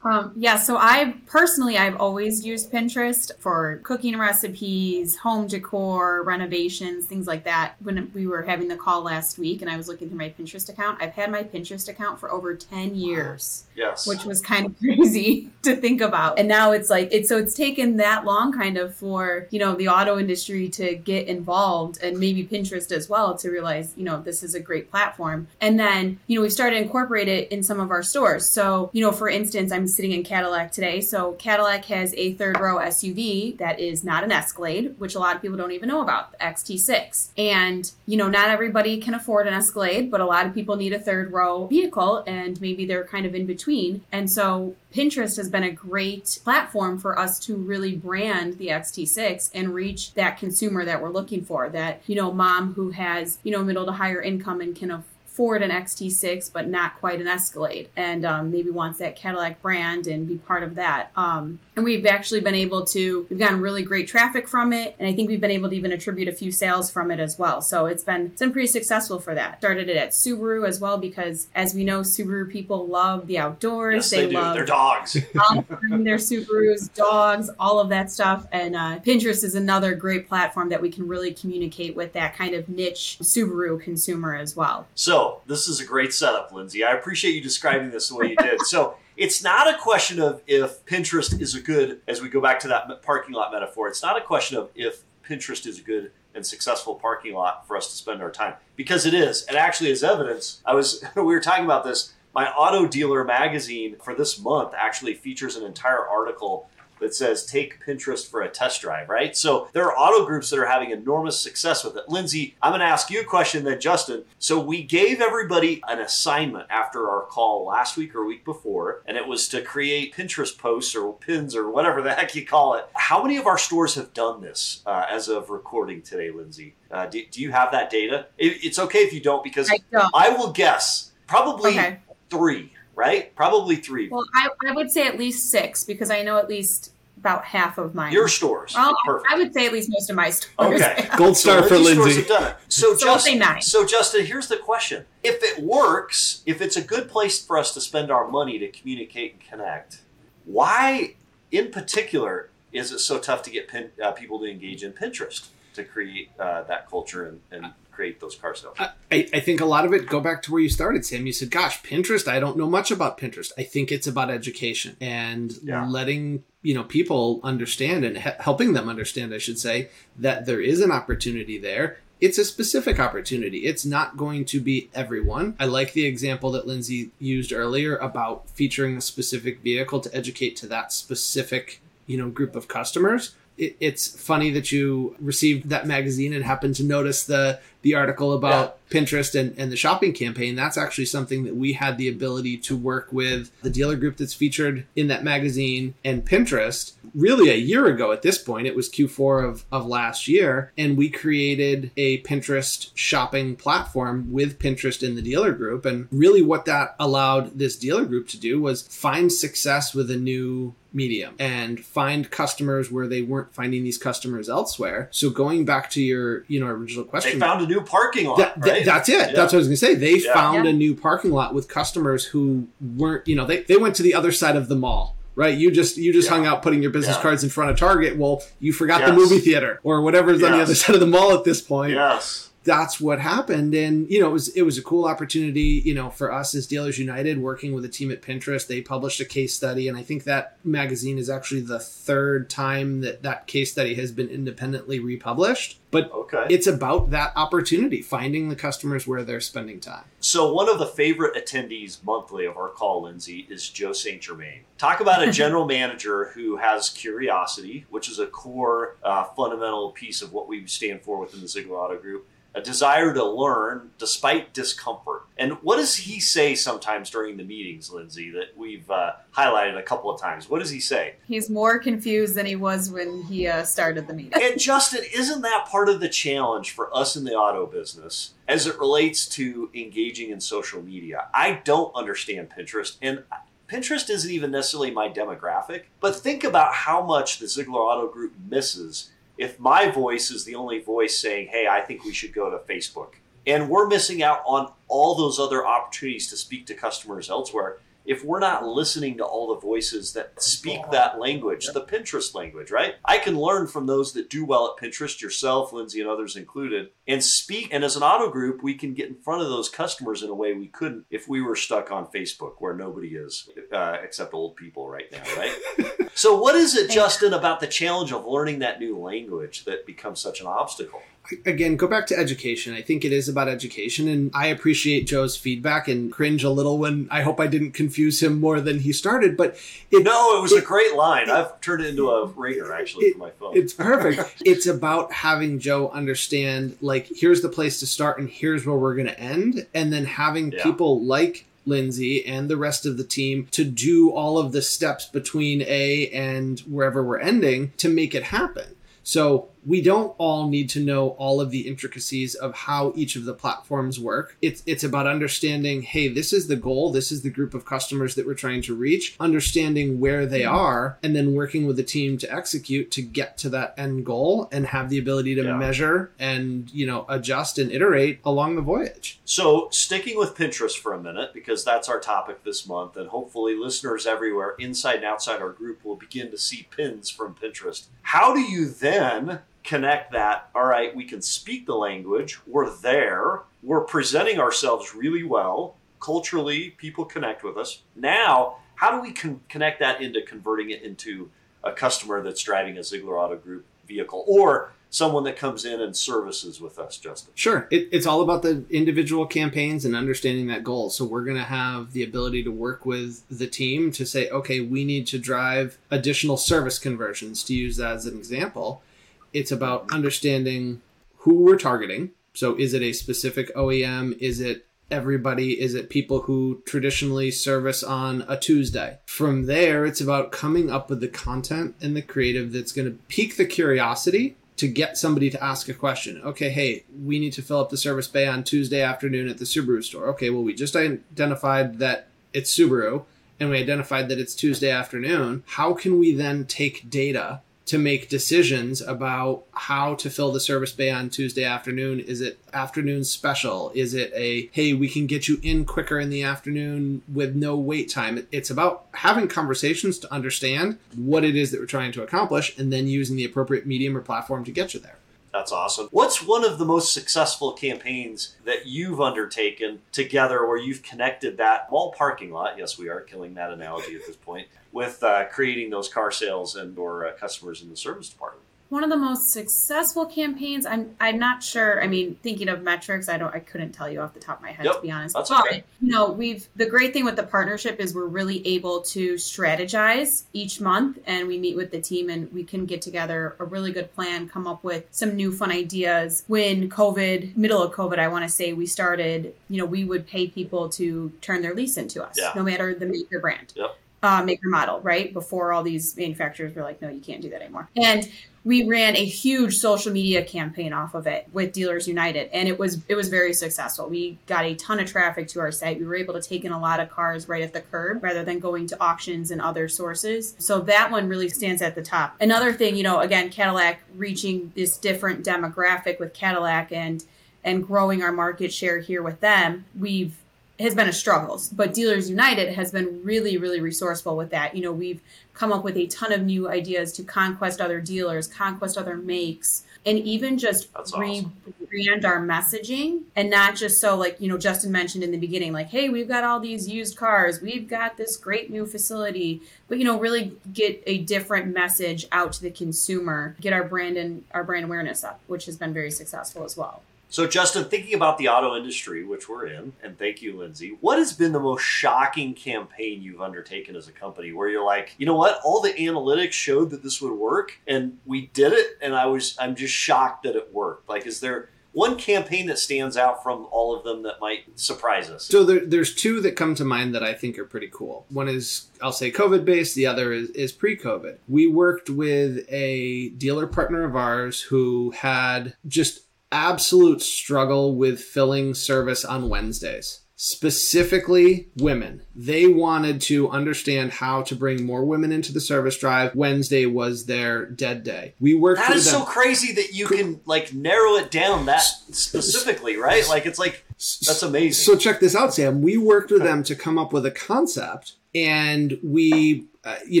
Um, 0.04 0.32
yeah, 0.36 0.56
so 0.56 0.76
I 0.76 1.14
personally, 1.26 1.78
I've 1.78 1.96
always 1.96 2.44
used 2.44 2.72
Pinterest 2.72 3.30
for 3.38 3.80
cooking 3.84 4.18
recipes, 4.18 5.16
home 5.16 5.46
decor, 5.46 6.22
renovations, 6.24 7.06
things 7.06 7.26
like 7.26 7.44
that. 7.44 7.74
When 7.80 8.10
we 8.14 8.26
were 8.26 8.42
having 8.42 8.68
the 8.68 8.76
call 8.76 9.02
last 9.02 9.38
week 9.38 9.62
and 9.62 9.70
I 9.70 9.76
was 9.76 9.88
looking 9.88 10.08
through 10.08 10.18
my 10.18 10.30
Pinterest 10.30 10.68
account, 10.68 10.98
I've 11.00 11.12
had 11.12 11.30
my 11.30 11.44
Pinterest 11.44 11.88
account 11.88 12.18
for 12.18 12.32
over 12.32 12.54
10 12.54 12.94
years. 12.94 13.64
Yes. 13.74 14.06
Which 14.06 14.24
was 14.24 14.40
kind 14.40 14.66
of 14.66 14.78
crazy 14.80 15.50
to 15.62 15.76
think 15.76 16.00
about. 16.00 16.38
And 16.38 16.48
now 16.48 16.72
it's 16.72 16.90
like, 16.90 17.08
it's 17.12 17.28
so 17.28 17.38
it's 17.38 17.54
taken 17.54 17.96
that 17.98 18.24
long 18.24 18.52
kind 18.52 18.76
of 18.76 18.94
for, 18.94 19.46
you 19.50 19.58
know, 19.58 19.74
the 19.74 19.88
auto 19.88 20.18
industry 20.18 20.68
to 20.70 20.94
get 20.96 21.28
involved 21.28 22.02
and 22.02 22.18
maybe 22.18 22.44
Pinterest 22.44 22.90
as 22.92 23.08
well 23.08 23.36
to 23.38 23.50
realize, 23.50 23.94
you 23.96 24.04
know, 24.04 24.20
this 24.20 24.42
is 24.42 24.54
a 24.54 24.60
great 24.60 24.90
platform. 24.90 25.46
And 25.60 25.78
then, 25.78 26.18
you 26.26 26.38
know, 26.38 26.42
we 26.42 26.50
started 26.50 26.76
to 26.76 26.82
incorporate 26.82 27.28
it 27.28 27.50
in 27.52 27.62
some 27.62 27.80
of 27.80 27.90
our 27.90 28.02
stores. 28.02 28.50
So, 28.50 28.90
you 28.92 29.00
know, 29.00 29.12
for 29.12 29.28
instance, 29.28 29.72
I'm 29.72 29.86
sitting 29.94 30.12
in 30.12 30.22
Cadillac 30.22 30.72
today. 30.72 31.00
So 31.00 31.32
Cadillac 31.32 31.84
has 31.86 32.14
a 32.14 32.34
third 32.34 32.58
row 32.58 32.78
SUV 32.78 33.56
that 33.58 33.80
is 33.80 34.04
not 34.04 34.24
an 34.24 34.32
Escalade, 34.32 34.94
which 34.98 35.14
a 35.14 35.18
lot 35.18 35.36
of 35.36 35.42
people 35.42 35.56
don't 35.56 35.72
even 35.72 35.88
know 35.88 36.02
about, 36.02 36.32
the 36.32 36.38
XT6. 36.38 37.30
And, 37.36 37.90
you 38.06 38.16
know, 38.16 38.28
not 38.28 38.48
everybody 38.48 38.98
can 38.98 39.14
afford 39.14 39.46
an 39.46 39.54
Escalade, 39.54 40.10
but 40.10 40.20
a 40.20 40.26
lot 40.26 40.46
of 40.46 40.54
people 40.54 40.76
need 40.76 40.92
a 40.92 40.98
third 40.98 41.32
row 41.32 41.66
vehicle 41.66 42.24
and 42.26 42.60
maybe 42.60 42.86
they're 42.86 43.04
kind 43.04 43.26
of 43.26 43.34
in 43.34 43.46
between. 43.46 44.02
And 44.10 44.30
so 44.30 44.74
Pinterest 44.92 45.36
has 45.36 45.48
been 45.48 45.62
a 45.62 45.70
great 45.70 46.38
platform 46.44 46.98
for 46.98 47.18
us 47.18 47.38
to 47.40 47.56
really 47.56 47.96
brand 47.96 48.58
the 48.58 48.68
XT6 48.68 49.50
and 49.54 49.74
reach 49.74 50.14
that 50.14 50.38
consumer 50.38 50.84
that 50.84 51.00
we're 51.00 51.10
looking 51.10 51.44
for. 51.44 51.68
That, 51.68 52.02
you 52.06 52.14
know, 52.14 52.32
mom 52.32 52.74
who 52.74 52.90
has, 52.90 53.38
you 53.42 53.52
know, 53.52 53.64
middle 53.64 53.86
to 53.86 53.92
higher 53.92 54.20
income 54.20 54.60
and 54.60 54.76
can 54.76 54.90
afford 54.90 55.11
Ford 55.32 55.62
an 55.62 55.70
XT6, 55.70 56.52
but 56.52 56.68
not 56.68 57.00
quite 57.00 57.18
an 57.18 57.26
Escalade, 57.26 57.88
and 57.96 58.26
um, 58.26 58.50
maybe 58.50 58.68
wants 58.68 58.98
that 58.98 59.16
Cadillac 59.16 59.62
brand 59.62 60.06
and 60.06 60.28
be 60.28 60.36
part 60.36 60.62
of 60.62 60.74
that. 60.74 61.10
Um, 61.16 61.58
and 61.74 61.86
we've 61.86 62.04
actually 62.04 62.42
been 62.42 62.54
able 62.54 62.84
to, 62.86 63.26
we've 63.30 63.38
gotten 63.38 63.62
really 63.62 63.82
great 63.82 64.06
traffic 64.08 64.46
from 64.46 64.74
it, 64.74 64.94
and 64.98 65.08
I 65.08 65.14
think 65.14 65.30
we've 65.30 65.40
been 65.40 65.50
able 65.50 65.70
to 65.70 65.74
even 65.74 65.90
attribute 65.90 66.28
a 66.28 66.32
few 66.32 66.52
sales 66.52 66.90
from 66.90 67.10
it 67.10 67.18
as 67.18 67.38
well. 67.38 67.62
So 67.62 67.86
it's 67.86 68.04
been 68.04 68.26
it's 68.26 68.40
been 68.40 68.52
pretty 68.52 68.66
successful 68.66 69.18
for 69.20 69.34
that. 69.34 69.58
Started 69.58 69.88
it 69.88 69.96
at 69.96 70.10
Subaru 70.10 70.68
as 70.68 70.80
well 70.80 70.98
because, 70.98 71.48
as 71.54 71.74
we 71.74 71.82
know, 71.82 72.00
Subaru 72.00 72.50
people 72.50 72.86
love 72.86 73.26
the 73.26 73.38
outdoors. 73.38 73.94
Yes, 73.94 74.10
they, 74.10 74.26
they 74.26 74.34
love 74.34 74.54
their 74.54 74.66
dogs, 74.66 75.14
their 75.14 76.18
Subarus, 76.18 76.92
dogs, 76.92 77.48
all 77.58 77.80
of 77.80 77.88
that 77.88 78.10
stuff. 78.10 78.46
And 78.52 78.76
uh, 78.76 78.98
Pinterest 78.98 79.42
is 79.44 79.54
another 79.54 79.94
great 79.94 80.28
platform 80.28 80.68
that 80.68 80.82
we 80.82 80.90
can 80.90 81.08
really 81.08 81.32
communicate 81.32 81.96
with 81.96 82.12
that 82.12 82.36
kind 82.36 82.54
of 82.54 82.68
niche 82.68 83.16
Subaru 83.22 83.80
consumer 83.80 84.36
as 84.36 84.54
well. 84.54 84.86
So 84.94 85.21
Oh, 85.22 85.40
this 85.46 85.68
is 85.68 85.78
a 85.78 85.84
great 85.84 86.12
setup, 86.12 86.50
Lindsay. 86.50 86.82
I 86.82 86.94
appreciate 86.94 87.32
you 87.32 87.40
describing 87.40 87.90
this 87.92 88.08
the 88.08 88.16
way 88.16 88.30
you 88.30 88.36
did. 88.36 88.60
so 88.62 88.96
it's 89.16 89.44
not 89.44 89.72
a 89.72 89.78
question 89.78 90.20
of 90.20 90.42
if 90.48 90.84
Pinterest 90.84 91.40
is 91.40 91.54
a 91.54 91.60
good, 91.60 92.00
as 92.08 92.20
we 92.20 92.28
go 92.28 92.40
back 92.40 92.58
to 92.60 92.68
that 92.68 93.02
parking 93.02 93.32
lot 93.32 93.52
metaphor, 93.52 93.86
it's 93.86 94.02
not 94.02 94.18
a 94.18 94.20
question 94.20 94.56
of 94.56 94.70
if 94.74 95.04
Pinterest 95.24 95.64
is 95.64 95.78
a 95.78 95.82
good 95.82 96.10
and 96.34 96.44
successful 96.44 96.96
parking 96.96 97.34
lot 97.34 97.68
for 97.68 97.76
us 97.76 97.88
to 97.88 97.94
spend 97.94 98.20
our 98.20 98.32
time 98.32 98.54
because 98.74 99.06
it 99.06 99.14
is. 99.14 99.44
And 99.44 99.56
actually, 99.56 99.92
as 99.92 100.02
evidence, 100.02 100.60
I 100.66 100.74
was 100.74 101.04
we 101.14 101.22
were 101.22 101.40
talking 101.40 101.64
about 101.64 101.84
this. 101.84 102.14
My 102.34 102.50
auto 102.50 102.88
dealer 102.88 103.22
magazine 103.22 103.96
for 104.02 104.14
this 104.14 104.40
month 104.40 104.72
actually 104.76 105.14
features 105.14 105.54
an 105.54 105.64
entire 105.64 106.04
article 106.04 106.68
that 107.02 107.14
says 107.14 107.44
take 107.44 107.84
Pinterest 107.84 108.28
for 108.28 108.40
a 108.40 108.48
test 108.48 108.80
drive, 108.80 109.08
right? 109.08 109.36
So 109.36 109.68
there 109.72 109.84
are 109.84 109.96
auto 109.96 110.24
groups 110.24 110.50
that 110.50 110.58
are 110.58 110.66
having 110.66 110.90
enormous 110.90 111.38
success 111.38 111.84
with 111.84 111.96
it. 111.96 112.08
Lindsay, 112.08 112.56
I'm 112.62 112.70
going 112.70 112.80
to 112.80 112.86
ask 112.86 113.10
you 113.10 113.20
a 113.20 113.24
question 113.24 113.64
then, 113.64 113.80
Justin. 113.80 114.24
So 114.38 114.58
we 114.58 114.82
gave 114.82 115.20
everybody 115.20 115.82
an 115.88 116.00
assignment 116.00 116.66
after 116.70 117.10
our 117.10 117.22
call 117.26 117.66
last 117.66 117.96
week 117.96 118.14
or 118.14 118.24
week 118.24 118.44
before, 118.44 119.02
and 119.06 119.16
it 119.16 119.26
was 119.26 119.48
to 119.48 119.62
create 119.62 120.14
Pinterest 120.14 120.56
posts 120.56 120.94
or 120.96 121.12
pins 121.12 121.54
or 121.54 121.70
whatever 121.70 122.00
the 122.02 122.14
heck 122.14 122.34
you 122.34 122.46
call 122.46 122.74
it. 122.74 122.86
How 122.94 123.22
many 123.22 123.36
of 123.36 123.46
our 123.46 123.58
stores 123.58 123.94
have 123.96 124.14
done 124.14 124.40
this 124.40 124.82
uh, 124.86 125.06
as 125.10 125.28
of 125.28 125.50
recording 125.50 126.02
today, 126.02 126.30
Lindsay? 126.30 126.74
Uh, 126.90 127.06
do, 127.06 127.22
do, 127.30 127.40
you 127.40 127.50
have 127.52 127.72
that 127.72 127.90
data? 127.90 128.26
It, 128.38 128.64
it's 128.64 128.78
okay 128.78 129.00
if 129.00 129.12
you 129.12 129.20
don't 129.20 129.42
because 129.42 129.70
I, 129.70 129.78
don't. 129.90 130.10
I 130.14 130.30
will 130.30 130.52
guess 130.52 131.12
probably 131.26 131.70
okay. 131.72 131.98
three 132.30 132.72
right? 132.94 133.34
Probably 133.34 133.76
three. 133.76 134.08
Well, 134.08 134.26
I, 134.34 134.48
I 134.66 134.72
would 134.72 134.90
say 134.90 135.06
at 135.06 135.18
least 135.18 135.50
six 135.50 135.84
because 135.84 136.10
I 136.10 136.22
know 136.22 136.38
at 136.38 136.48
least 136.48 136.92
about 137.22 137.44
half 137.44 137.78
of 137.78 137.94
mine. 137.94 138.12
Your 138.12 138.26
stores. 138.26 138.74
Well, 138.74 138.96
Perfect. 139.06 139.32
I 139.32 139.36
would 139.36 139.54
say 139.54 139.66
at 139.66 139.72
least 139.72 139.88
most 139.90 140.10
of 140.10 140.16
my 140.16 140.30
stores. 140.30 140.82
Okay. 140.82 141.08
Gold 141.16 141.36
star 141.36 141.62
so 141.62 141.68
for 141.68 141.78
Lindsay. 141.78 142.22
So, 142.22 142.56
so 142.68 142.96
Justin, 142.96 143.42
so 143.60 143.86
Justin, 143.86 144.26
here's 144.26 144.48
the 144.48 144.56
question. 144.56 145.04
If 145.22 145.40
it 145.42 145.62
works, 145.62 146.42
if 146.46 146.60
it's 146.60 146.76
a 146.76 146.82
good 146.82 147.08
place 147.08 147.44
for 147.44 147.58
us 147.58 147.72
to 147.74 147.80
spend 147.80 148.10
our 148.10 148.26
money 148.26 148.58
to 148.58 148.68
communicate 148.68 149.34
and 149.34 149.40
connect, 149.40 150.00
why 150.46 151.14
in 151.52 151.70
particular 151.70 152.50
is 152.72 152.90
it 152.90 152.98
so 152.98 153.18
tough 153.18 153.42
to 153.42 153.50
get 153.50 153.68
pin, 153.68 153.90
uh, 154.02 154.10
people 154.10 154.40
to 154.40 154.46
engage 154.46 154.82
in 154.82 154.92
Pinterest 154.92 155.46
to 155.74 155.84
create 155.84 156.30
uh, 156.40 156.62
that 156.62 156.90
culture 156.90 157.26
and, 157.26 157.40
and 157.52 157.72
create 157.92 158.20
those 158.20 158.34
car 158.34 158.54
sales? 158.54 158.76
I, 158.78 158.92
I 159.10 159.40
think 159.40 159.60
a 159.60 159.64
lot 159.64 159.84
of 159.84 159.92
it 159.92 160.08
go 160.08 160.20
back 160.20 160.42
to 160.42 160.52
where 160.52 160.60
you 160.60 160.68
started, 160.68 161.04
Sam. 161.04 161.26
You 161.26 161.32
said, 161.32 161.50
"Gosh, 161.50 161.82
Pinterest. 161.82 162.26
I 162.26 162.40
don't 162.40 162.56
know 162.56 162.68
much 162.68 162.90
about 162.90 163.18
Pinterest. 163.18 163.52
I 163.56 163.62
think 163.62 163.92
it's 163.92 164.06
about 164.06 164.30
education 164.30 164.96
and 165.00 165.54
yeah. 165.62 165.86
letting 165.86 166.44
you 166.62 166.74
know 166.74 166.84
people 166.84 167.40
understand 167.42 168.04
and 168.04 168.18
he- 168.18 168.30
helping 168.40 168.72
them 168.72 168.88
understand, 168.88 169.34
I 169.34 169.38
should 169.38 169.58
say, 169.58 169.90
that 170.18 170.46
there 170.46 170.60
is 170.60 170.80
an 170.80 170.90
opportunity 170.90 171.58
there." 171.58 171.98
It's 172.20 172.38
a 172.38 172.44
specific 172.44 173.00
opportunity. 173.00 173.66
It's 173.66 173.84
not 173.84 174.16
going 174.16 174.44
to 174.44 174.60
be 174.60 174.88
everyone. 174.94 175.56
I 175.58 175.64
like 175.64 175.92
the 175.92 176.06
example 176.06 176.52
that 176.52 176.68
Lindsay 176.68 177.10
used 177.18 177.52
earlier 177.52 177.96
about 177.96 178.48
featuring 178.48 178.96
a 178.96 179.00
specific 179.00 179.60
vehicle 179.60 179.98
to 179.98 180.16
educate 180.16 180.54
to 180.58 180.68
that 180.68 180.92
specific, 180.92 181.82
you 182.06 182.16
know, 182.16 182.28
group 182.28 182.54
of 182.54 182.68
customers 182.68 183.34
it, 183.58 183.76
it's 183.80 184.08
funny 184.20 184.50
that 184.50 184.72
you 184.72 185.16
received 185.20 185.68
that 185.68 185.86
magazine 185.86 186.32
and 186.32 186.44
happened 186.44 186.74
to 186.76 186.84
notice 186.84 187.24
the 187.24 187.60
the 187.82 187.94
article 187.94 188.32
about 188.32 188.78
yeah. 188.90 189.00
Pinterest 189.00 189.38
and, 189.38 189.56
and 189.58 189.70
the 189.70 189.76
shopping 189.76 190.12
campaign. 190.12 190.54
That's 190.54 190.78
actually 190.78 191.06
something 191.06 191.44
that 191.44 191.56
we 191.56 191.74
had 191.74 191.98
the 191.98 192.08
ability 192.08 192.58
to 192.58 192.76
work 192.76 193.08
with 193.12 193.50
the 193.62 193.70
dealer 193.70 193.96
group 193.96 194.16
that's 194.16 194.34
featured 194.34 194.86
in 194.96 195.08
that 195.08 195.24
magazine 195.24 195.94
and 196.04 196.24
Pinterest 196.24 196.92
really 197.14 197.50
a 197.50 197.56
year 197.56 197.86
ago 197.86 198.12
at 198.12 198.22
this 198.22 198.38
point. 198.38 198.66
It 198.66 198.76
was 198.76 198.90
Q4 198.90 199.48
of, 199.48 199.64
of 199.70 199.86
last 199.86 200.28
year. 200.28 200.72
And 200.78 200.96
we 200.96 201.10
created 201.10 201.90
a 201.96 202.22
Pinterest 202.22 202.90
shopping 202.94 203.56
platform 203.56 204.32
with 204.32 204.58
Pinterest 204.58 205.02
in 205.02 205.14
the 205.14 205.22
dealer 205.22 205.52
group. 205.52 205.84
And 205.84 206.08
really 206.10 206.42
what 206.42 206.64
that 206.66 206.94
allowed 206.98 207.58
this 207.58 207.76
dealer 207.76 208.04
group 208.04 208.28
to 208.28 208.38
do 208.38 208.60
was 208.60 208.82
find 208.82 209.32
success 209.32 209.94
with 209.94 210.10
a 210.10 210.16
new 210.16 210.74
medium 210.94 211.34
and 211.38 211.84
find 211.84 212.30
customers 212.30 212.90
where 212.90 213.06
they 213.06 213.22
weren't 213.22 213.54
finding 213.54 213.84
these 213.84 213.98
customers 213.98 214.48
elsewhere. 214.48 215.08
So 215.10 215.30
going 215.30 215.64
back 215.64 215.90
to 215.90 216.02
your, 216.02 216.44
you 216.48 216.60
know, 216.60 216.66
original 216.66 217.04
question. 217.04 217.38
They 217.38 217.46
found 217.46 217.62
a 217.62 217.66
new 217.74 217.82
parking 217.82 218.26
lot. 218.26 218.38
That, 218.38 218.58
right? 218.58 218.84
that's 218.84 219.08
it. 219.08 219.30
Yeah. 219.30 219.32
That's 219.32 219.52
what 219.52 219.54
I 219.54 219.56
was 219.58 219.68
gonna 219.68 219.76
say. 219.76 219.94
They 219.94 220.18
yeah. 220.18 220.32
found 220.32 220.64
yeah. 220.64 220.70
a 220.70 220.72
new 220.72 220.94
parking 220.94 221.30
lot 221.30 221.54
with 221.54 221.68
customers 221.68 222.24
who 222.26 222.68
weren't, 222.80 223.26
you 223.26 223.36
know, 223.36 223.44
they, 223.44 223.62
they 223.62 223.76
went 223.76 223.96
to 223.96 224.02
the 224.02 224.14
other 224.14 224.32
side 224.32 224.56
of 224.56 224.68
the 224.68 224.76
mall 224.76 225.16
right? 225.34 225.56
You 225.56 225.70
just 225.70 225.96
you 225.96 226.12
just 226.12 226.28
yeah. 226.28 226.36
hung 226.36 226.46
out 226.46 226.62
putting 226.62 226.82
your 226.82 226.90
business 226.90 227.16
yeah. 227.16 227.22
cards 227.22 227.42
in 227.42 227.48
front 227.48 227.70
of 227.70 227.78
Target. 227.78 228.18
Well, 228.18 228.42
you 228.60 228.70
forgot 228.70 229.00
yes. 229.00 229.08
the 229.08 229.16
movie 229.16 229.38
theater 229.38 229.80
or 229.82 230.02
whatever's 230.02 230.42
yes. 230.42 230.50
on 230.50 230.58
the 230.58 230.62
other 230.62 230.74
side 230.74 230.94
of 230.94 231.00
the 231.00 231.06
mall 231.06 231.32
at 231.32 231.42
this 231.44 231.62
point. 231.62 231.92
Yes 231.92 232.51
that's 232.64 233.00
what 233.00 233.18
happened. 233.18 233.74
And 233.74 234.08
you 234.10 234.20
know 234.20 234.28
it 234.28 234.32
was 234.32 234.48
it 234.48 234.62
was 234.62 234.78
a 234.78 234.82
cool 234.82 235.04
opportunity 235.04 235.82
you 235.84 235.94
know 235.94 236.10
for 236.10 236.32
us 236.32 236.54
as 236.54 236.66
dealers 236.66 236.98
united 236.98 237.38
working 237.38 237.72
with 237.72 237.84
a 237.84 237.88
team 237.88 238.10
at 238.10 238.22
pinterest. 238.22 238.66
They 238.66 238.80
published 238.80 239.20
a 239.20 239.24
case 239.24 239.54
study 239.54 239.88
and 239.88 239.96
i 239.96 240.02
think 240.02 240.24
that 240.24 240.56
magazine 240.64 241.18
is 241.18 241.28
actually 241.28 241.62
the 241.62 241.78
third 241.78 242.48
time 242.48 243.00
that 243.00 243.22
that 243.22 243.46
case 243.46 243.72
study 243.72 243.94
has 243.94 244.12
been 244.12 244.28
independently 244.28 244.98
republished. 244.98 245.78
But 245.90 246.10
okay. 246.10 246.46
it's 246.48 246.66
about 246.66 247.10
that 247.10 247.32
opportunity 247.36 248.00
finding 248.00 248.48
the 248.48 248.56
customers 248.56 249.06
where 249.06 249.22
they're 249.22 249.42
spending 249.42 249.78
time. 249.78 250.04
So 250.20 250.50
one 250.50 250.70
of 250.70 250.78
the 250.78 250.86
favorite 250.86 251.34
attendees 251.34 252.02
monthly 252.02 252.46
of 252.46 252.56
our 252.56 252.68
call 252.68 253.02
lindsay 253.02 253.46
is 253.50 253.68
joe 253.68 253.92
st 253.92 254.20
germain 254.22 254.60
talk 254.78 255.00
about 255.00 255.26
a 255.26 255.30
general 255.42 255.66
manager 255.66 256.26
who 256.34 256.56
has 256.56 256.88
curiosity 256.90 257.84
which 257.90 258.08
is 258.08 258.18
a 258.18 258.26
core 258.26 258.96
uh, 259.02 259.24
fundamental 259.24 259.90
piece 259.90 260.22
of 260.22 260.32
what 260.32 260.48
we 260.48 260.66
stand 260.66 261.02
for 261.02 261.18
within 261.18 261.40
the 261.40 261.46
zeigler 261.46 261.72
auto 261.72 261.98
group 261.98 262.26
a 262.54 262.60
desire 262.60 263.14
to 263.14 263.24
learn 263.24 263.90
despite 263.98 264.52
discomfort. 264.52 265.22
And 265.38 265.54
what 265.62 265.76
does 265.76 265.96
he 265.96 266.20
say 266.20 266.54
sometimes 266.54 267.10
during 267.10 267.36
the 267.36 267.44
meetings, 267.44 267.90
Lindsay, 267.90 268.30
that 268.30 268.56
we've 268.56 268.90
uh, 268.90 269.12
highlighted 269.34 269.78
a 269.78 269.82
couple 269.82 270.10
of 270.10 270.20
times? 270.20 270.48
What 270.48 270.60
does 270.60 270.70
he 270.70 270.80
say? 270.80 271.14
He's 271.26 271.48
more 271.48 271.78
confused 271.78 272.34
than 272.34 272.46
he 272.46 272.56
was 272.56 272.90
when 272.90 273.22
he 273.22 273.46
uh, 273.46 273.64
started 273.64 274.06
the 274.06 274.14
meeting. 274.14 274.42
and 274.42 274.60
Justin, 274.60 275.02
isn't 275.14 275.42
that 275.42 275.66
part 275.68 275.88
of 275.88 276.00
the 276.00 276.08
challenge 276.08 276.72
for 276.72 276.94
us 276.94 277.16
in 277.16 277.24
the 277.24 277.34
auto 277.34 277.66
business 277.66 278.34
as 278.46 278.66
it 278.66 278.78
relates 278.78 279.26
to 279.28 279.70
engaging 279.74 280.30
in 280.30 280.40
social 280.40 280.82
media? 280.82 281.28
I 281.32 281.62
don't 281.64 281.94
understand 281.94 282.50
Pinterest, 282.56 282.96
and 283.00 283.24
Pinterest 283.72 284.10
isn't 284.10 284.30
even 284.30 284.50
necessarily 284.50 284.90
my 284.90 285.08
demographic, 285.08 285.84
but 285.98 286.14
think 286.14 286.44
about 286.44 286.74
how 286.74 287.02
much 287.02 287.38
the 287.38 287.46
Zeigler 287.46 287.76
Auto 287.76 288.06
Group 288.06 288.34
misses 288.46 289.10
if 289.42 289.58
my 289.58 289.90
voice 289.90 290.30
is 290.30 290.44
the 290.44 290.54
only 290.54 290.78
voice 290.78 291.18
saying, 291.18 291.48
hey, 291.48 291.66
I 291.66 291.80
think 291.80 292.04
we 292.04 292.12
should 292.12 292.32
go 292.32 292.48
to 292.48 292.58
Facebook. 292.58 293.14
And 293.44 293.68
we're 293.68 293.88
missing 293.88 294.22
out 294.22 294.40
on 294.46 294.72
all 294.86 295.16
those 295.16 295.40
other 295.40 295.66
opportunities 295.66 296.28
to 296.28 296.36
speak 296.36 296.64
to 296.66 296.74
customers 296.74 297.28
elsewhere 297.28 297.78
if 298.04 298.24
we're 298.24 298.40
not 298.40 298.66
listening 298.66 299.16
to 299.18 299.24
all 299.24 299.54
the 299.54 299.60
voices 299.60 300.12
that 300.12 300.42
speak 300.42 300.80
that 300.90 301.18
language, 301.18 301.66
the 301.72 301.84
Pinterest 301.84 302.34
language, 302.34 302.70
right? 302.70 302.94
I 303.04 303.18
can 303.18 303.38
learn 303.38 303.66
from 303.66 303.86
those 303.86 304.12
that 304.14 304.30
do 304.30 304.44
well 304.44 304.74
at 304.76 304.82
Pinterest, 304.82 305.20
yourself, 305.20 305.72
Lindsay, 305.72 306.00
and 306.00 306.08
others 306.08 306.36
included, 306.36 306.90
and 307.06 307.22
speak. 307.22 307.68
And 307.72 307.84
as 307.84 307.96
an 307.96 308.02
auto 308.02 308.30
group, 308.30 308.62
we 308.62 308.74
can 308.74 308.94
get 308.94 309.08
in 309.08 309.16
front 309.16 309.42
of 309.42 309.48
those 309.48 309.68
customers 309.68 310.22
in 310.22 310.30
a 310.30 310.34
way 310.34 310.52
we 310.52 310.68
couldn't 310.68 311.06
if 311.10 311.28
we 311.28 311.40
were 311.40 311.56
stuck 311.56 311.90
on 311.90 312.06
Facebook, 312.06 312.54
where 312.58 312.74
nobody 312.74 313.14
is 313.14 313.48
uh, 313.72 313.98
except 314.02 314.34
old 314.34 314.56
people 314.56 314.88
right 314.88 315.10
now, 315.12 315.22
right? 315.36 316.08
so, 316.14 316.40
what 316.40 316.54
is 316.54 316.74
it, 316.74 316.90
Justin, 316.90 317.32
about 317.32 317.60
the 317.60 317.66
challenge 317.66 318.12
of 318.12 318.26
learning 318.26 318.60
that 318.60 318.80
new 318.80 318.98
language 318.98 319.64
that 319.64 319.86
becomes 319.86 320.20
such 320.20 320.40
an 320.40 320.46
obstacle? 320.46 321.02
Again, 321.46 321.76
go 321.76 321.86
back 321.86 322.06
to 322.08 322.18
education. 322.18 322.74
I 322.74 322.82
think 322.82 323.04
it 323.04 323.12
is 323.12 323.28
about 323.28 323.48
education, 323.48 324.08
and 324.08 324.30
I 324.34 324.46
appreciate 324.46 325.06
Joe's 325.06 325.36
feedback 325.36 325.88
and 325.88 326.12
cringe 326.12 326.44
a 326.44 326.50
little 326.50 326.78
when 326.78 327.08
I 327.10 327.22
hope 327.22 327.40
I 327.40 327.46
didn't 327.46 327.72
confuse 327.72 328.22
him 328.22 328.40
more 328.40 328.60
than 328.60 328.80
he 328.80 328.92
started. 328.92 329.36
But 329.36 329.56
it, 329.90 330.02
no, 330.02 330.38
it 330.38 330.42
was 330.42 330.52
it, 330.52 330.62
a 330.62 330.66
great 330.66 330.94
line. 330.94 331.28
It, 331.28 331.32
I've 331.32 331.60
turned 331.60 331.82
it 331.82 331.88
into 331.88 332.10
a 332.10 332.26
ringer 332.26 332.72
actually 332.72 333.12
for 333.12 333.18
my 333.18 333.30
phone. 333.30 333.56
It's 333.56 333.72
perfect. 333.72 334.42
it's 334.44 334.66
about 334.66 335.12
having 335.12 335.58
Joe 335.58 335.90
understand 335.90 336.76
like 336.80 337.08
here's 337.14 337.42
the 337.42 337.48
place 337.48 337.80
to 337.80 337.86
start 337.86 338.18
and 338.18 338.28
here's 338.28 338.66
where 338.66 338.76
we're 338.76 338.94
going 338.94 339.08
to 339.08 339.20
end, 339.20 339.66
and 339.74 339.92
then 339.92 340.04
having 340.04 340.52
yeah. 340.52 340.62
people 340.62 341.04
like 341.04 341.46
Lindsay 341.64 342.26
and 342.26 342.48
the 342.48 342.56
rest 342.56 342.86
of 342.86 342.96
the 342.96 343.04
team 343.04 343.46
to 343.52 343.64
do 343.64 344.10
all 344.10 344.38
of 344.38 344.52
the 344.52 344.62
steps 344.62 345.06
between 345.06 345.62
A 345.62 346.08
and 346.08 346.58
wherever 346.60 347.04
we're 347.04 347.20
ending 347.20 347.72
to 347.76 347.88
make 347.88 348.14
it 348.14 348.24
happen. 348.24 348.74
So 349.04 349.48
we 349.64 349.80
don't 349.80 350.14
all 350.18 350.48
need 350.48 350.68
to 350.70 350.80
know 350.80 351.10
all 351.10 351.40
of 351.40 351.50
the 351.50 351.68
intricacies 351.68 352.34
of 352.34 352.54
how 352.54 352.92
each 352.96 353.16
of 353.16 353.24
the 353.24 353.34
platforms 353.34 354.00
work. 354.00 354.36
It's 354.42 354.62
it's 354.66 354.84
about 354.84 355.06
understanding, 355.06 355.82
hey, 355.82 356.08
this 356.08 356.32
is 356.32 356.48
the 356.48 356.56
goal, 356.56 356.90
this 356.90 357.12
is 357.12 357.22
the 357.22 357.30
group 357.30 357.54
of 357.54 357.64
customers 357.64 358.14
that 358.14 358.26
we're 358.26 358.34
trying 358.34 358.62
to 358.62 358.74
reach, 358.74 359.16
understanding 359.20 360.00
where 360.00 360.26
they 360.26 360.42
mm-hmm. 360.42 360.54
are, 360.54 360.98
and 361.02 361.14
then 361.14 361.34
working 361.34 361.66
with 361.66 361.76
the 361.76 361.82
team 361.82 362.18
to 362.18 362.32
execute 362.32 362.90
to 362.90 363.02
get 363.02 363.38
to 363.38 363.48
that 363.50 363.74
end 363.76 364.04
goal 364.04 364.48
and 364.50 364.66
have 364.66 364.90
the 364.90 364.98
ability 364.98 365.34
to 365.34 365.42
yeah. 365.42 365.56
measure 365.56 366.10
and, 366.18 366.70
you 366.72 366.86
know, 366.86 367.06
adjust 367.08 367.58
and 367.58 367.70
iterate 367.70 368.20
along 368.24 368.56
the 368.56 368.62
voyage. 368.62 369.20
So, 369.24 369.68
sticking 369.70 370.18
with 370.18 370.34
Pinterest 370.34 370.76
for 370.76 370.92
a 370.92 371.00
minute 371.00 371.32
because 371.32 371.64
that's 371.64 371.88
our 371.88 372.00
topic 372.00 372.44
this 372.44 372.66
month 372.66 372.96
and 372.96 373.08
hopefully 373.08 373.54
listeners 373.56 374.06
everywhere 374.06 374.54
inside 374.58 374.96
and 374.96 375.04
outside 375.04 375.40
our 375.40 375.50
group 375.50 375.84
will 375.84 375.96
begin 375.96 376.30
to 376.30 376.38
see 376.38 376.66
pins 376.76 377.10
from 377.10 377.34
Pinterest. 377.34 377.86
How 378.02 378.34
do 378.34 378.40
you 378.40 378.68
then 378.68 379.40
connect 379.64 380.12
that, 380.12 380.50
all 380.54 380.64
right, 380.64 380.94
we 380.94 381.04
can 381.04 381.22
speak 381.22 381.66
the 381.66 381.74
language, 381.74 382.38
we're 382.46 382.70
there, 382.70 383.42
we're 383.62 383.82
presenting 383.82 384.38
ourselves 384.38 384.94
really 384.94 385.22
well. 385.22 385.76
Culturally, 386.00 386.70
people 386.70 387.04
connect 387.04 387.44
with 387.44 387.56
us. 387.56 387.82
Now, 387.94 388.56
how 388.74 388.90
do 388.90 389.00
we 389.00 389.12
con- 389.12 389.40
connect 389.48 389.78
that 389.80 390.02
into 390.02 390.22
converting 390.22 390.70
it 390.70 390.82
into 390.82 391.30
a 391.62 391.72
customer 391.72 392.20
that's 392.22 392.42
driving 392.42 392.76
a 392.76 392.80
Zeigler 392.80 393.22
Auto 393.22 393.36
Group 393.36 393.64
vehicle 393.86 394.24
or 394.26 394.72
someone 394.90 395.24
that 395.24 395.36
comes 395.36 395.64
in 395.64 395.80
and 395.80 395.96
services 395.96 396.60
with 396.60 396.78
us, 396.80 396.98
Justin? 396.98 397.32
Sure. 397.36 397.68
It, 397.70 397.88
it's 397.92 398.04
all 398.04 398.20
about 398.20 398.42
the 398.42 398.64
individual 398.68 399.26
campaigns 399.26 399.84
and 399.84 399.94
understanding 399.94 400.48
that 400.48 400.64
goal. 400.64 400.90
So 400.90 401.04
we're 401.04 401.24
going 401.24 401.36
to 401.36 401.44
have 401.44 401.92
the 401.92 402.02
ability 402.02 402.42
to 402.42 402.50
work 402.50 402.84
with 402.84 403.22
the 403.30 403.46
team 403.46 403.92
to 403.92 404.04
say, 404.04 404.28
okay, 404.28 404.60
we 404.60 404.84
need 404.84 405.06
to 405.06 405.18
drive 405.18 405.78
additional 405.88 406.36
service 406.36 406.80
conversions, 406.80 407.44
to 407.44 407.54
use 407.54 407.76
that 407.76 407.92
as 407.92 408.06
an 408.06 408.18
example 408.18 408.82
it's 409.32 409.52
about 409.52 409.90
understanding 409.92 410.80
who 411.18 411.34
we're 411.34 411.56
targeting. 411.56 412.10
So 412.34 412.56
is 412.56 412.74
it 412.74 412.82
a 412.82 412.92
specific 412.92 413.54
OEM? 413.54 414.18
Is 414.18 414.40
it 414.40 414.66
everybody? 414.90 415.60
Is 415.60 415.74
it 415.74 415.90
people 415.90 416.22
who 416.22 416.62
traditionally 416.66 417.30
service 417.30 417.82
on 417.82 418.24
a 418.28 418.38
Tuesday? 418.38 418.98
From 419.06 419.46
there, 419.46 419.84
it's 419.86 420.00
about 420.00 420.32
coming 420.32 420.70
up 420.70 420.90
with 420.90 421.00
the 421.00 421.08
content 421.08 421.74
and 421.80 421.96
the 421.96 422.02
creative 422.02 422.52
that's 422.52 422.72
going 422.72 422.90
to 422.90 422.98
pique 423.08 423.36
the 423.36 423.44
curiosity 423.44 424.36
to 424.56 424.68
get 424.68 424.96
somebody 424.96 425.30
to 425.30 425.42
ask 425.42 425.68
a 425.68 425.74
question. 425.74 426.20
Okay, 426.22 426.50
hey, 426.50 426.84
we 427.02 427.18
need 427.18 427.32
to 427.32 427.42
fill 427.42 427.60
up 427.60 427.70
the 427.70 427.76
service 427.76 428.06
bay 428.06 428.26
on 428.26 428.44
Tuesday 428.44 428.82
afternoon 428.82 429.28
at 429.28 429.38
the 429.38 429.44
Subaru 429.44 429.82
store. 429.82 430.06
Okay, 430.08 430.30
well, 430.30 430.42
we 430.42 430.54
just 430.54 430.76
identified 430.76 431.78
that 431.78 432.08
it's 432.32 432.56
Subaru 432.56 433.04
and 433.40 433.50
we 433.50 433.58
identified 433.58 434.08
that 434.08 434.18
it's 434.18 434.34
Tuesday 434.34 434.70
afternoon. 434.70 435.42
How 435.46 435.74
can 435.74 435.98
we 435.98 436.14
then 436.14 436.44
take 436.44 436.88
data 436.88 437.40
to 437.66 437.78
make 437.78 438.08
decisions 438.08 438.80
about 438.80 439.44
how 439.52 439.94
to 439.94 440.10
fill 440.10 440.32
the 440.32 440.40
service 440.40 440.72
bay 440.72 440.90
on 440.90 441.08
Tuesday 441.08 441.44
afternoon. 441.44 442.00
Is 442.00 442.20
it 442.20 442.38
afternoon 442.52 443.04
special? 443.04 443.70
Is 443.74 443.94
it 443.94 444.12
a, 444.14 444.50
hey, 444.52 444.72
we 444.74 444.88
can 444.88 445.06
get 445.06 445.28
you 445.28 445.38
in 445.42 445.64
quicker 445.64 445.98
in 445.98 446.10
the 446.10 446.22
afternoon 446.22 447.02
with 447.12 447.36
no 447.36 447.56
wait 447.56 447.88
time? 447.88 448.26
It's 448.32 448.50
about 448.50 448.86
having 448.94 449.28
conversations 449.28 449.98
to 450.00 450.12
understand 450.12 450.78
what 450.96 451.24
it 451.24 451.36
is 451.36 451.50
that 451.52 451.60
we're 451.60 451.66
trying 451.66 451.92
to 451.92 452.02
accomplish 452.02 452.58
and 452.58 452.72
then 452.72 452.86
using 452.88 453.16
the 453.16 453.24
appropriate 453.24 453.66
medium 453.66 453.96
or 453.96 454.00
platform 454.00 454.44
to 454.44 454.50
get 454.50 454.74
you 454.74 454.80
there. 454.80 454.96
That's 455.32 455.50
awesome. 455.50 455.88
What's 455.90 456.22
one 456.22 456.44
of 456.44 456.58
the 456.58 456.64
most 456.66 456.92
successful 456.92 457.52
campaigns 457.52 458.36
that 458.44 458.66
you've 458.66 459.00
undertaken 459.00 459.80
together 459.90 460.46
where 460.46 460.58
you've 460.58 460.82
connected 460.82 461.38
that 461.38 461.70
mall 461.70 461.92
parking 461.92 462.32
lot? 462.32 462.58
Yes, 462.58 462.78
we 462.78 462.90
are 462.90 463.00
killing 463.00 463.34
that 463.34 463.50
analogy 463.50 463.94
at 463.94 464.06
this 464.06 464.16
point 464.16 464.48
with 464.72 465.02
uh, 465.02 465.24
creating 465.30 465.70
those 465.70 465.88
car 465.88 466.10
sales 466.10 466.54
and 466.54 466.78
or 466.78 467.06
uh, 467.06 467.12
customers 467.12 467.62
in 467.62 467.70
the 467.70 467.76
service 467.76 468.10
department 468.10 468.44
one 468.72 468.82
of 468.82 468.88
the 468.88 468.96
most 468.96 469.30
successful 469.30 470.06
campaigns. 470.06 470.64
I'm 470.64 470.96
I'm 470.98 471.18
not 471.18 471.42
sure. 471.42 471.84
I 471.84 471.86
mean, 471.86 472.14
thinking 472.22 472.48
of 472.48 472.62
metrics, 472.62 473.06
I 473.06 473.18
don't 473.18 473.32
I 473.34 473.38
couldn't 473.38 473.72
tell 473.72 473.86
you 473.86 474.00
off 474.00 474.14
the 474.14 474.20
top 474.20 474.38
of 474.38 474.42
my 474.42 474.50
head 474.50 474.64
yep, 474.64 474.76
to 474.76 474.80
be 474.80 474.90
honest. 474.90 475.14
That's 475.14 475.28
but 475.28 475.46
okay. 475.46 475.62
you 475.82 475.92
know, 475.92 476.10
we've 476.10 476.48
the 476.56 476.64
great 476.64 476.94
thing 476.94 477.04
with 477.04 477.16
the 477.16 477.22
partnership 477.22 477.78
is 477.80 477.94
we're 477.94 478.06
really 478.06 478.44
able 478.46 478.80
to 478.80 479.16
strategize 479.16 480.22
each 480.32 480.58
month 480.58 480.98
and 481.06 481.28
we 481.28 481.38
meet 481.38 481.54
with 481.54 481.70
the 481.70 481.82
team 481.82 482.08
and 482.08 482.32
we 482.32 482.44
can 482.44 482.64
get 482.64 482.80
together 482.80 483.36
a 483.40 483.44
really 483.44 483.72
good 483.72 483.94
plan, 483.94 484.26
come 484.26 484.46
up 484.46 484.64
with 484.64 484.86
some 484.90 485.16
new 485.16 485.32
fun 485.32 485.52
ideas. 485.52 486.24
When 486.26 486.70
COVID, 486.70 487.36
middle 487.36 487.62
of 487.62 487.74
COVID, 487.74 487.98
I 487.98 488.08
want 488.08 488.24
to 488.24 488.30
say 488.30 488.54
we 488.54 488.64
started, 488.64 489.34
you 489.50 489.58
know, 489.58 489.66
we 489.66 489.84
would 489.84 490.06
pay 490.06 490.28
people 490.28 490.70
to 490.70 491.12
turn 491.20 491.42
their 491.42 491.54
lease 491.54 491.76
into 491.76 492.02
us, 492.02 492.16
yeah. 492.18 492.32
no 492.34 492.42
matter 492.42 492.74
the 492.74 492.86
maker 492.86 493.20
brand. 493.20 493.52
Yep. 493.54 493.76
Uh, 494.04 494.20
maker 494.24 494.48
model, 494.48 494.80
right? 494.80 495.12
Before 495.12 495.52
all 495.52 495.62
these 495.62 495.96
manufacturers 495.96 496.56
were 496.56 496.62
like, 496.62 496.82
no, 496.82 496.88
you 496.88 497.00
can't 497.00 497.22
do 497.22 497.30
that 497.30 497.40
anymore. 497.40 497.68
And 497.76 498.10
we 498.44 498.64
ran 498.64 498.96
a 498.96 499.04
huge 499.04 499.56
social 499.56 499.92
media 499.92 500.24
campaign 500.24 500.72
off 500.72 500.94
of 500.94 501.06
it 501.06 501.28
with 501.32 501.52
Dealers 501.52 501.86
United 501.86 502.28
and 502.32 502.48
it 502.48 502.58
was 502.58 502.82
it 502.88 502.94
was 502.94 503.08
very 503.08 503.32
successful. 503.32 503.88
We 503.88 504.18
got 504.26 504.44
a 504.44 504.54
ton 504.54 504.80
of 504.80 504.90
traffic 504.90 505.28
to 505.28 505.40
our 505.40 505.52
site. 505.52 505.78
We 505.78 505.86
were 505.86 505.94
able 505.94 506.14
to 506.14 506.20
take 506.20 506.44
in 506.44 506.50
a 506.50 506.60
lot 506.60 506.80
of 506.80 506.90
cars 506.90 507.28
right 507.28 507.42
at 507.42 507.52
the 507.52 507.60
curb 507.60 508.02
rather 508.02 508.24
than 508.24 508.40
going 508.40 508.66
to 508.68 508.80
auctions 508.82 509.30
and 509.30 509.40
other 509.40 509.68
sources. 509.68 510.34
So 510.38 510.60
that 510.60 510.90
one 510.90 511.08
really 511.08 511.28
stands 511.28 511.62
at 511.62 511.74
the 511.74 511.82
top. 511.82 512.16
Another 512.20 512.52
thing, 512.52 512.74
you 512.74 512.82
know, 512.82 512.98
again 513.00 513.30
Cadillac 513.30 513.80
reaching 513.96 514.52
this 514.56 514.76
different 514.76 515.24
demographic 515.24 516.00
with 516.00 516.12
Cadillac 516.12 516.72
and 516.72 517.04
and 517.44 517.66
growing 517.66 518.02
our 518.02 518.12
market 518.12 518.52
share 518.52 518.78
here 518.78 519.02
with 519.02 519.20
them. 519.20 519.64
We've 519.78 520.16
has 520.58 520.74
been 520.74 520.88
a 520.88 520.92
struggle. 520.92 521.40
But 521.52 521.74
Dealers 521.74 522.08
United 522.08 522.54
has 522.54 522.70
been 522.70 523.02
really, 523.02 523.36
really 523.36 523.60
resourceful 523.60 524.16
with 524.16 524.30
that. 524.30 524.54
You 524.54 524.62
know, 524.62 524.72
we've 524.72 525.00
come 525.34 525.52
up 525.52 525.64
with 525.64 525.76
a 525.76 525.86
ton 525.86 526.12
of 526.12 526.22
new 526.22 526.48
ideas 526.48 526.92
to 526.94 527.02
conquest 527.02 527.60
other 527.60 527.80
dealers, 527.80 528.26
conquest 528.26 528.76
other 528.76 528.96
makes, 528.96 529.64
and 529.84 529.98
even 529.98 530.38
just 530.38 530.72
rebrand 530.72 532.04
our 532.04 532.20
messaging 532.20 533.02
and 533.16 533.30
not 533.30 533.56
just 533.56 533.80
so 533.80 533.96
like, 533.96 534.20
you 534.20 534.28
know, 534.28 534.38
Justin 534.38 534.70
mentioned 534.70 535.02
in 535.02 535.10
the 535.10 535.18
beginning, 535.18 535.52
like, 535.52 535.68
hey, 535.68 535.88
we've 535.88 536.06
got 536.06 536.22
all 536.22 536.38
these 536.38 536.68
used 536.68 536.96
cars, 536.96 537.40
we've 537.40 537.68
got 537.68 537.96
this 537.96 538.16
great 538.16 538.50
new 538.50 538.66
facility, 538.66 539.42
but 539.68 539.78
you 539.78 539.84
know, 539.84 539.98
really 539.98 540.36
get 540.52 540.82
a 540.86 540.98
different 540.98 541.52
message 541.52 542.06
out 542.12 542.32
to 542.34 542.42
the 542.42 542.50
consumer, 542.50 543.34
get 543.40 543.52
our 543.52 543.64
brand 543.64 543.96
and 543.96 544.24
our 544.32 544.44
brand 544.44 544.66
awareness 544.66 545.02
up, 545.02 545.20
which 545.26 545.46
has 545.46 545.56
been 545.56 545.72
very 545.72 545.90
successful 545.90 546.44
as 546.44 546.56
well. 546.56 546.82
So, 547.12 547.26
Justin, 547.26 547.66
thinking 547.66 547.92
about 547.92 548.16
the 548.16 548.28
auto 548.28 548.56
industry, 548.56 549.04
which 549.04 549.28
we're 549.28 549.44
in, 549.44 549.74
and 549.82 549.98
thank 549.98 550.22
you, 550.22 550.34
Lindsay, 550.34 550.78
what 550.80 550.98
has 550.98 551.12
been 551.12 551.32
the 551.32 551.40
most 551.40 551.60
shocking 551.60 552.32
campaign 552.32 553.02
you've 553.02 553.20
undertaken 553.20 553.76
as 553.76 553.86
a 553.86 553.92
company 553.92 554.32
where 554.32 554.48
you're 554.48 554.64
like, 554.64 554.94
you 554.96 555.04
know 555.04 555.14
what, 555.14 555.38
all 555.44 555.60
the 555.60 555.74
analytics 555.74 556.32
showed 556.32 556.70
that 556.70 556.82
this 556.82 557.02
would 557.02 557.12
work 557.12 557.60
and 557.66 557.98
we 558.06 558.28
did 558.28 558.54
it 558.54 558.78
and 558.80 558.94
I 558.94 559.04
was 559.04 559.36
I'm 559.38 559.54
just 559.54 559.74
shocked 559.74 560.22
that 560.22 560.36
it 560.36 560.54
worked. 560.54 560.88
Like 560.88 561.06
is 561.06 561.20
there 561.20 561.50
one 561.72 561.96
campaign 561.96 562.46
that 562.46 562.58
stands 562.58 562.96
out 562.96 563.22
from 563.22 563.46
all 563.50 563.76
of 563.76 563.84
them 563.84 564.04
that 564.04 564.18
might 564.18 564.58
surprise 564.58 565.10
us? 565.10 565.24
So 565.24 565.44
there, 565.44 565.66
there's 565.66 565.94
two 565.94 566.22
that 566.22 566.34
come 566.34 566.54
to 566.54 566.64
mind 566.64 566.94
that 566.94 567.02
I 567.02 567.12
think 567.12 567.38
are 567.38 567.44
pretty 567.44 567.68
cool. 567.70 568.06
One 568.08 568.28
is 568.28 568.68
I'll 568.80 568.90
say 568.90 569.12
COVID 569.12 569.44
based. 569.44 569.74
The 569.74 569.84
other 569.84 570.14
is, 570.14 570.30
is 570.30 570.50
pre 570.50 570.78
COVID. 570.78 571.18
We 571.28 571.46
worked 571.46 571.90
with 571.90 572.46
a 572.48 573.10
dealer 573.10 573.46
partner 573.46 573.84
of 573.84 573.96
ours 573.96 574.40
who 574.40 574.92
had 574.92 575.56
just 575.68 576.06
absolute 576.32 577.02
struggle 577.02 577.76
with 577.76 578.00
filling 578.00 578.54
service 578.54 579.04
on 579.04 579.28
Wednesdays 579.28 580.02
specifically 580.24 581.48
women. 581.56 582.00
They 582.14 582.46
wanted 582.46 583.00
to 583.02 583.28
understand 583.30 583.90
how 583.90 584.22
to 584.22 584.36
bring 584.36 584.64
more 584.64 584.84
women 584.84 585.10
into 585.10 585.32
the 585.32 585.40
service 585.40 585.76
drive. 585.76 586.14
Wednesday 586.14 586.64
was 586.64 587.06
their 587.06 587.44
dead 587.44 587.82
day. 587.82 588.14
We 588.20 588.34
worked. 588.34 588.60
That 588.60 588.76
is 588.76 588.84
them. 588.84 589.00
so 589.00 589.04
crazy 589.04 589.52
that 589.54 589.74
you 589.74 589.88
can 589.88 590.20
like 590.24 590.54
narrow 590.54 590.94
it 590.94 591.10
down 591.10 591.46
that 591.46 591.62
specifically, 591.62 592.76
right? 592.76 593.04
Like 593.08 593.26
it's 593.26 593.40
like 593.40 593.64
that's 593.70 594.22
amazing. 594.22 594.62
So 594.62 594.78
check 594.78 595.00
this 595.00 595.16
out, 595.16 595.34
Sam. 595.34 595.60
We 595.60 595.76
worked 595.76 596.12
with 596.12 596.22
them 596.22 596.44
to 596.44 596.54
come 596.54 596.78
up 596.78 596.92
with 596.92 597.04
a 597.04 597.10
concept, 597.10 597.94
and 598.14 598.78
we 598.80 599.48
uh, 599.64 599.76
you 599.86 600.00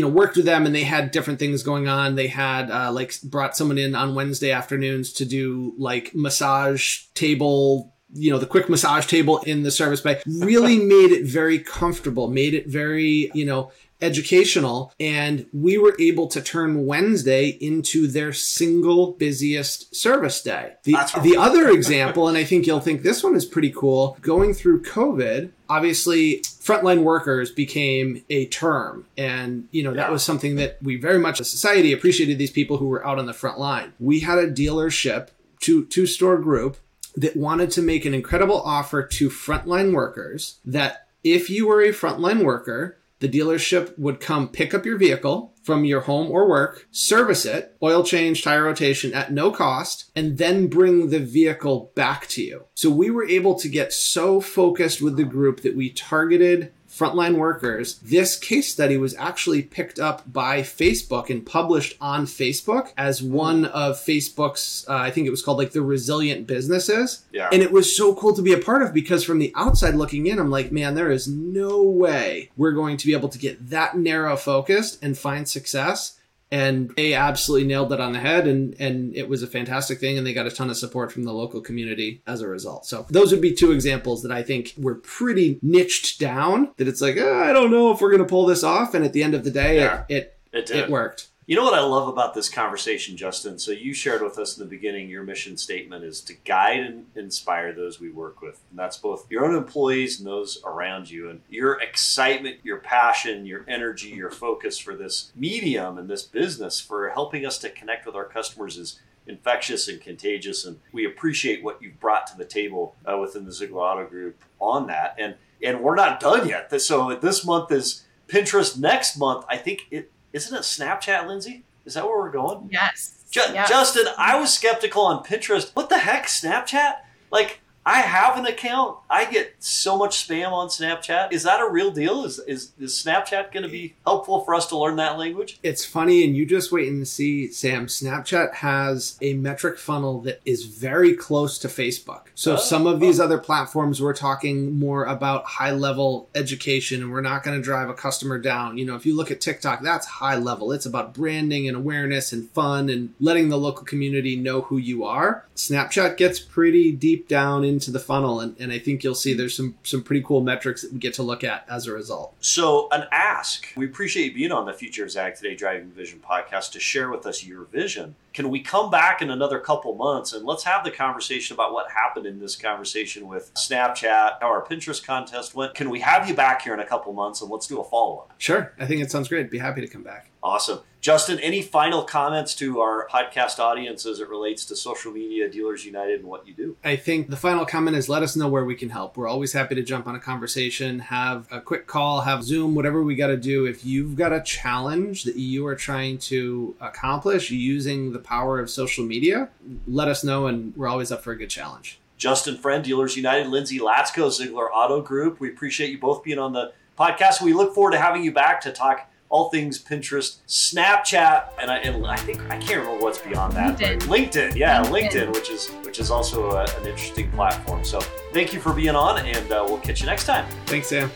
know 0.00 0.08
worked 0.08 0.36
with 0.36 0.44
them 0.44 0.66
and 0.66 0.74
they 0.74 0.84
had 0.84 1.10
different 1.10 1.38
things 1.38 1.62
going 1.62 1.88
on. 1.88 2.14
They 2.14 2.28
had 2.28 2.70
uh, 2.70 2.92
like 2.92 3.20
brought 3.22 3.56
someone 3.56 3.78
in 3.78 3.94
on 3.94 4.14
wednesday 4.14 4.50
afternoons 4.50 5.12
to 5.14 5.24
do 5.24 5.74
like 5.78 6.14
massage 6.14 7.04
table 7.14 7.94
you 8.14 8.30
know 8.30 8.38
the 8.38 8.46
quick 8.46 8.68
massage 8.68 9.06
table 9.06 9.38
in 9.38 9.62
the 9.62 9.70
service 9.70 10.00
bay. 10.00 10.20
Really 10.26 10.78
made 10.84 11.12
it 11.12 11.26
very 11.26 11.58
comfortable 11.58 12.28
made 12.28 12.54
it 12.54 12.66
very 12.66 13.30
you 13.34 13.44
know 13.44 13.72
educational. 14.02 14.92
And 15.00 15.46
we 15.52 15.78
were 15.78 15.96
able 15.98 16.26
to 16.28 16.42
turn 16.42 16.84
Wednesday 16.84 17.48
into 17.48 18.06
their 18.06 18.32
single 18.32 19.12
busiest 19.12 19.94
service 19.94 20.42
day. 20.42 20.74
The, 20.82 20.96
the 21.22 21.36
other 21.36 21.70
example, 21.74 22.28
and 22.28 22.36
I 22.36 22.44
think 22.44 22.66
you'll 22.66 22.80
think 22.80 23.02
this 23.02 23.22
one 23.22 23.36
is 23.36 23.46
pretty 23.46 23.70
cool, 23.70 24.18
going 24.20 24.52
through 24.52 24.82
COVID, 24.82 25.50
obviously 25.72 26.38
frontline 26.40 27.02
workers 27.02 27.50
became 27.50 28.22
a 28.28 28.44
term 28.48 29.06
and 29.16 29.66
you 29.70 29.82
know 29.82 29.94
that 29.94 30.08
yeah. 30.08 30.10
was 30.10 30.22
something 30.22 30.56
that 30.56 30.76
we 30.82 30.96
very 30.96 31.18
much 31.18 31.40
as 31.40 31.48
society 31.48 31.94
appreciated 31.94 32.36
these 32.36 32.50
people 32.50 32.76
who 32.76 32.86
were 32.86 33.04
out 33.06 33.18
on 33.18 33.24
the 33.24 33.32
front 33.32 33.58
line. 33.58 33.90
We 33.98 34.20
had 34.20 34.38
a 34.38 34.50
dealership 34.50 35.28
two 35.60 35.86
two 35.86 36.06
store 36.06 36.36
group 36.36 36.76
that 37.16 37.36
wanted 37.36 37.70
to 37.70 37.80
make 37.80 38.04
an 38.04 38.12
incredible 38.12 38.60
offer 38.60 39.02
to 39.02 39.30
frontline 39.30 39.94
workers 39.94 40.58
that 40.64 41.06
if 41.24 41.48
you 41.48 41.66
were 41.66 41.80
a 41.80 41.88
frontline 41.88 42.44
worker, 42.44 42.98
the 43.22 43.28
dealership 43.28 43.96
would 43.96 44.18
come 44.18 44.48
pick 44.48 44.74
up 44.74 44.84
your 44.84 44.98
vehicle 44.98 45.54
from 45.62 45.84
your 45.84 46.00
home 46.00 46.28
or 46.28 46.48
work, 46.48 46.88
service 46.90 47.46
it, 47.46 47.76
oil 47.80 48.02
change, 48.02 48.42
tire 48.42 48.64
rotation 48.64 49.14
at 49.14 49.32
no 49.32 49.52
cost, 49.52 50.10
and 50.16 50.38
then 50.38 50.66
bring 50.66 51.10
the 51.10 51.20
vehicle 51.20 51.92
back 51.94 52.26
to 52.26 52.42
you. 52.42 52.64
So 52.74 52.90
we 52.90 53.10
were 53.10 53.24
able 53.24 53.54
to 53.60 53.68
get 53.68 53.92
so 53.92 54.40
focused 54.40 55.00
with 55.00 55.16
the 55.16 55.24
group 55.24 55.62
that 55.62 55.76
we 55.76 55.90
targeted 55.90 56.72
frontline 56.92 57.36
workers, 57.36 57.98
this 58.00 58.36
case 58.36 58.70
study 58.70 58.98
was 58.98 59.14
actually 59.14 59.62
picked 59.62 59.98
up 59.98 60.30
by 60.30 60.60
Facebook 60.60 61.30
and 61.30 61.44
published 61.44 61.96
on 62.00 62.26
Facebook 62.26 62.92
as 62.98 63.22
one 63.22 63.64
of 63.66 63.96
Facebook's, 63.96 64.84
uh, 64.88 64.96
I 64.96 65.10
think 65.10 65.26
it 65.26 65.30
was 65.30 65.42
called 65.42 65.58
like 65.58 65.72
the 65.72 65.82
resilient 65.82 66.46
businesses. 66.46 67.24
Yeah. 67.32 67.48
And 67.50 67.62
it 67.62 67.72
was 67.72 67.96
so 67.96 68.14
cool 68.14 68.34
to 68.34 68.42
be 68.42 68.52
a 68.52 68.58
part 68.58 68.82
of 68.82 68.92
because 68.92 69.24
from 69.24 69.38
the 69.38 69.52
outside 69.56 69.94
looking 69.94 70.26
in, 70.26 70.38
I'm 70.38 70.50
like, 70.50 70.70
man, 70.70 70.94
there 70.94 71.10
is 71.10 71.26
no 71.26 71.82
way 71.82 72.50
we're 72.56 72.72
going 72.72 72.98
to 72.98 73.06
be 73.06 73.14
able 73.14 73.30
to 73.30 73.38
get 73.38 73.70
that 73.70 73.96
narrow 73.96 74.36
focused 74.36 75.02
and 75.02 75.16
find 75.16 75.48
success 75.48 76.18
and 76.52 76.90
they 76.96 77.14
absolutely 77.14 77.66
nailed 77.66 77.88
that 77.88 78.00
on 78.00 78.12
the 78.12 78.20
head 78.20 78.46
and 78.46 78.76
and 78.78 79.16
it 79.16 79.28
was 79.28 79.42
a 79.42 79.46
fantastic 79.46 79.98
thing 79.98 80.18
and 80.18 80.26
they 80.26 80.34
got 80.34 80.46
a 80.46 80.50
ton 80.50 80.70
of 80.70 80.76
support 80.76 81.10
from 81.10 81.24
the 81.24 81.32
local 81.32 81.62
community 81.62 82.22
as 82.26 82.42
a 82.42 82.46
result. 82.46 82.86
So 82.86 83.06
those 83.08 83.32
would 83.32 83.40
be 83.40 83.54
two 83.54 83.72
examples 83.72 84.22
that 84.22 84.30
i 84.30 84.42
think 84.42 84.74
were 84.76 84.96
pretty 84.96 85.58
niched 85.62 86.20
down 86.20 86.70
that 86.76 86.86
it's 86.86 87.00
like 87.00 87.16
oh, 87.16 87.42
i 87.42 87.52
don't 87.52 87.70
know 87.70 87.90
if 87.90 88.00
we're 88.00 88.10
going 88.10 88.22
to 88.22 88.28
pull 88.28 88.46
this 88.46 88.62
off 88.62 88.94
and 88.94 89.04
at 89.04 89.12
the 89.12 89.22
end 89.22 89.34
of 89.34 89.44
the 89.44 89.50
day 89.50 89.76
yeah, 89.76 90.04
it 90.08 90.38
it, 90.52 90.70
it, 90.70 90.76
it 90.76 90.90
worked 90.90 91.28
you 91.46 91.56
know 91.56 91.64
what 91.64 91.74
I 91.74 91.80
love 91.80 92.06
about 92.06 92.34
this 92.34 92.48
conversation, 92.48 93.16
Justin? 93.16 93.58
So 93.58 93.72
you 93.72 93.92
shared 93.94 94.22
with 94.22 94.38
us 94.38 94.56
in 94.56 94.62
the 94.62 94.70
beginning 94.70 95.08
your 95.08 95.24
mission 95.24 95.56
statement 95.56 96.04
is 96.04 96.20
to 96.22 96.34
guide 96.34 96.80
and 96.80 97.06
inspire 97.16 97.72
those 97.72 97.98
we 97.98 98.10
work 98.10 98.40
with. 98.40 98.60
And 98.70 98.78
that's 98.78 98.96
both 98.96 99.26
your 99.28 99.44
own 99.44 99.56
employees 99.56 100.18
and 100.18 100.26
those 100.26 100.62
around 100.64 101.10
you. 101.10 101.28
And 101.30 101.40
your 101.48 101.80
excitement, 101.80 102.58
your 102.62 102.78
passion, 102.78 103.44
your 103.44 103.64
energy, 103.66 104.10
your 104.10 104.30
focus 104.30 104.78
for 104.78 104.94
this 104.94 105.32
medium 105.34 105.98
and 105.98 106.08
this 106.08 106.22
business 106.22 106.80
for 106.80 107.10
helping 107.10 107.44
us 107.44 107.58
to 107.58 107.70
connect 107.70 108.06
with 108.06 108.14
our 108.14 108.24
customers 108.24 108.76
is 108.76 109.00
infectious 109.26 109.88
and 109.88 110.00
contagious. 110.00 110.64
And 110.64 110.78
we 110.92 111.04
appreciate 111.04 111.64
what 111.64 111.82
you've 111.82 111.98
brought 111.98 112.28
to 112.28 112.36
the 112.36 112.44
table 112.44 112.94
uh, 113.04 113.18
within 113.18 113.44
the 113.44 113.50
Zeigler 113.50 113.82
Auto 113.82 114.06
Group 114.06 114.40
on 114.60 114.86
that. 114.86 115.16
And 115.18 115.34
and 115.60 115.80
we're 115.80 115.94
not 115.94 116.18
done 116.18 116.48
yet. 116.48 116.80
So 116.82 117.14
this 117.14 117.44
month 117.44 117.70
is 117.70 118.04
Pinterest. 118.26 118.78
Next 118.78 119.16
month, 119.16 119.44
I 119.48 119.56
think 119.56 119.82
it 119.92 120.10
isn't 120.32 120.56
it 120.56 120.62
Snapchat, 120.62 121.26
Lindsay? 121.26 121.64
Is 121.84 121.94
that 121.94 122.04
where 122.04 122.18
we're 122.18 122.30
going? 122.30 122.68
Yes. 122.70 123.24
Ju- 123.30 123.40
yes. 123.52 123.68
Justin, 123.68 124.06
I 124.18 124.38
was 124.38 124.52
skeptical 124.52 125.02
on 125.02 125.24
Pinterest. 125.24 125.74
What 125.74 125.88
the 125.88 125.98
heck, 125.98 126.26
Snapchat? 126.26 126.96
Like, 127.30 127.60
I 127.84 128.00
have 128.00 128.36
an 128.36 128.46
account. 128.46 128.98
I 129.10 129.24
get 129.24 129.56
so 129.58 129.96
much 129.98 130.26
spam 130.26 130.52
on 130.52 130.68
Snapchat. 130.68 131.32
Is 131.32 131.42
that 131.42 131.60
a 131.60 131.68
real 131.68 131.90
deal? 131.90 132.24
Is 132.24 132.38
is, 132.40 132.72
is 132.78 133.02
Snapchat 133.04 133.52
going 133.52 133.64
to 133.64 133.68
be 133.68 133.94
helpful 134.06 134.44
for 134.44 134.54
us 134.54 134.66
to 134.68 134.78
learn 134.78 134.96
that 134.96 135.18
language? 135.18 135.58
It's 135.62 135.84
funny, 135.84 136.24
and 136.24 136.36
you 136.36 136.46
just 136.46 136.70
wait 136.70 136.88
and 136.88 137.06
see, 137.06 137.50
Sam. 137.50 137.86
Snapchat 137.86 138.54
has 138.54 139.18
a 139.20 139.34
metric 139.34 139.78
funnel 139.78 140.20
that 140.22 140.40
is 140.44 140.66
very 140.66 141.14
close 141.14 141.58
to 141.58 141.68
Facebook. 141.68 142.22
So 142.34 142.54
oh, 142.54 142.56
some 142.56 142.86
of 142.86 143.00
these 143.00 143.18
oh. 143.18 143.24
other 143.24 143.38
platforms, 143.38 144.00
we're 144.00 144.14
talking 144.14 144.78
more 144.78 145.04
about 145.04 145.44
high 145.44 145.72
level 145.72 146.28
education, 146.34 147.02
and 147.02 147.10
we're 147.10 147.20
not 147.20 147.42
going 147.42 147.56
to 147.56 147.62
drive 147.62 147.88
a 147.88 147.94
customer 147.94 148.38
down. 148.38 148.78
You 148.78 148.86
know, 148.86 148.94
if 148.94 149.04
you 149.04 149.16
look 149.16 149.30
at 149.30 149.40
TikTok, 149.40 149.82
that's 149.82 150.06
high 150.06 150.36
level. 150.36 150.70
It's 150.70 150.86
about 150.86 151.14
branding 151.14 151.66
and 151.66 151.76
awareness 151.76 152.32
and 152.32 152.48
fun 152.50 152.88
and 152.88 153.14
letting 153.18 153.48
the 153.48 153.58
local 153.58 153.84
community 153.84 154.36
know 154.36 154.62
who 154.62 154.76
you 154.76 155.04
are. 155.04 155.46
Snapchat 155.56 156.16
gets 156.16 156.38
pretty 156.38 156.92
deep 156.92 157.28
down 157.28 157.64
into 157.72 157.90
the 157.90 157.98
funnel, 157.98 158.40
and, 158.40 158.56
and 158.60 158.72
I 158.72 158.78
think 158.78 159.02
you'll 159.02 159.14
see 159.14 159.34
there's 159.34 159.56
some 159.56 159.74
some 159.82 160.02
pretty 160.02 160.22
cool 160.22 160.40
metrics 160.40 160.82
that 160.82 160.92
we 160.92 160.98
get 160.98 161.14
to 161.14 161.22
look 161.22 161.42
at 161.42 161.64
as 161.68 161.86
a 161.86 161.92
result. 161.92 162.34
So, 162.40 162.88
an 162.92 163.06
ask. 163.10 163.66
We 163.76 163.86
appreciate 163.86 164.26
you 164.26 164.34
being 164.34 164.52
on 164.52 164.66
the 164.66 164.72
Future 164.72 165.04
of 165.04 165.10
Zag 165.10 165.34
Today 165.34 165.54
Driving 165.54 165.90
Vision 165.90 166.20
podcast 166.26 166.72
to 166.72 166.80
share 166.80 167.10
with 167.10 167.26
us 167.26 167.44
your 167.44 167.64
vision. 167.64 168.14
Can 168.32 168.48
we 168.48 168.60
come 168.60 168.90
back 168.90 169.20
in 169.20 169.30
another 169.30 169.58
couple 169.58 169.94
months 169.94 170.32
and 170.32 170.46
let's 170.46 170.64
have 170.64 170.84
the 170.84 170.90
conversation 170.90 171.54
about 171.54 171.72
what 171.72 171.90
happened 171.90 172.24
in 172.24 172.38
this 172.38 172.56
conversation 172.56 173.28
with 173.28 173.52
Snapchat, 173.54 174.38
how 174.40 174.46
our 174.48 174.64
Pinterest 174.64 175.04
contest 175.04 175.54
went? 175.54 175.74
Can 175.74 175.90
we 175.90 176.00
have 176.00 176.28
you 176.28 176.34
back 176.34 176.62
here 176.62 176.72
in 176.72 176.80
a 176.80 176.86
couple 176.86 177.12
months 177.12 177.42
and 177.42 177.50
let's 177.50 177.66
do 177.66 177.80
a 177.80 177.84
follow 177.84 178.18
up? 178.20 178.34
Sure. 178.38 178.72
I 178.78 178.86
think 178.86 179.02
it 179.02 179.10
sounds 179.10 179.28
great. 179.28 179.50
Be 179.50 179.58
happy 179.58 179.82
to 179.82 179.86
come 179.86 180.02
back. 180.02 180.30
Awesome. 180.42 180.80
Justin, 181.00 181.40
any 181.40 181.62
final 181.62 182.04
comments 182.04 182.54
to 182.54 182.80
our 182.80 183.08
podcast 183.08 183.58
audience 183.58 184.06
as 184.06 184.20
it 184.20 184.28
relates 184.28 184.64
to 184.66 184.76
social 184.76 185.12
media, 185.12 185.48
Dealers 185.48 185.84
United, 185.84 186.20
and 186.20 186.28
what 186.28 186.46
you 186.46 186.54
do? 186.54 186.76
I 186.84 186.94
think 186.94 187.28
the 187.28 187.36
final 187.36 187.66
comment 187.66 187.96
is 187.96 188.08
let 188.08 188.22
us 188.22 188.36
know 188.36 188.48
where 188.48 188.64
we 188.64 188.76
can 188.76 188.88
help. 188.88 189.16
We're 189.16 189.26
always 189.26 189.52
happy 189.52 189.74
to 189.74 189.82
jump 189.82 190.06
on 190.06 190.14
a 190.14 190.20
conversation, 190.20 191.00
have 191.00 191.48
a 191.50 191.60
quick 191.60 191.88
call, 191.88 192.20
have 192.20 192.44
Zoom, 192.44 192.76
whatever 192.76 193.02
we 193.02 193.16
got 193.16 193.28
to 193.28 193.36
do. 193.36 193.66
If 193.66 193.84
you've 193.84 194.14
got 194.14 194.32
a 194.32 194.40
challenge 194.40 195.24
that 195.24 195.36
you 195.36 195.66
are 195.66 195.74
trying 195.74 196.18
to 196.18 196.76
accomplish 196.80 197.50
using 197.50 198.12
the 198.12 198.20
power 198.22 198.58
of 198.60 198.70
social 198.70 199.04
media, 199.04 199.48
let 199.86 200.08
us 200.08 200.24
know, 200.24 200.46
and 200.46 200.76
we're 200.76 200.88
always 200.88 201.12
up 201.12 201.22
for 201.22 201.32
a 201.32 201.36
good 201.36 201.50
challenge. 201.50 202.00
Justin 202.16 202.56
Friend, 202.56 202.84
Dealers 202.84 203.16
United, 203.16 203.48
Lindsay 203.48 203.78
Latsko, 203.78 204.28
Zeigler 204.28 204.68
Auto 204.72 205.00
Group. 205.00 205.40
We 205.40 205.48
appreciate 205.48 205.90
you 205.90 205.98
both 205.98 206.22
being 206.22 206.38
on 206.38 206.52
the 206.52 206.72
podcast. 206.98 207.42
We 207.42 207.52
look 207.52 207.74
forward 207.74 207.92
to 207.92 207.98
having 207.98 208.22
you 208.22 208.32
back 208.32 208.60
to 208.62 208.72
talk 208.72 209.08
all 209.32 209.48
things 209.48 209.82
Pinterest, 209.82 210.38
Snapchat, 210.46 211.48
and 211.58 211.70
I, 211.70 211.78
and 211.78 212.06
I 212.06 212.16
think 212.16 212.42
I 212.50 212.58
can't 212.58 212.84
remember 212.84 213.02
what's 213.02 213.18
beyond 213.18 213.54
that. 213.54 213.78
LinkedIn, 213.78 213.98
LinkedIn 214.02 214.56
yeah, 214.56 214.84
LinkedIn. 214.84 215.10
LinkedIn, 215.10 215.32
which 215.32 215.50
is 215.50 215.68
which 215.84 215.98
is 215.98 216.10
also 216.10 216.50
a, 216.50 216.62
an 216.62 216.86
interesting 216.86 217.30
platform. 217.32 217.82
So 217.82 217.98
thank 218.32 218.52
you 218.52 218.60
for 218.60 218.74
being 218.74 218.94
on, 218.94 219.24
and 219.24 219.50
uh, 219.50 219.64
we'll 219.66 219.78
catch 219.78 220.00
you 220.00 220.06
next 220.06 220.26
time. 220.26 220.46
Thanks, 220.66 220.88
Sam. 220.88 221.10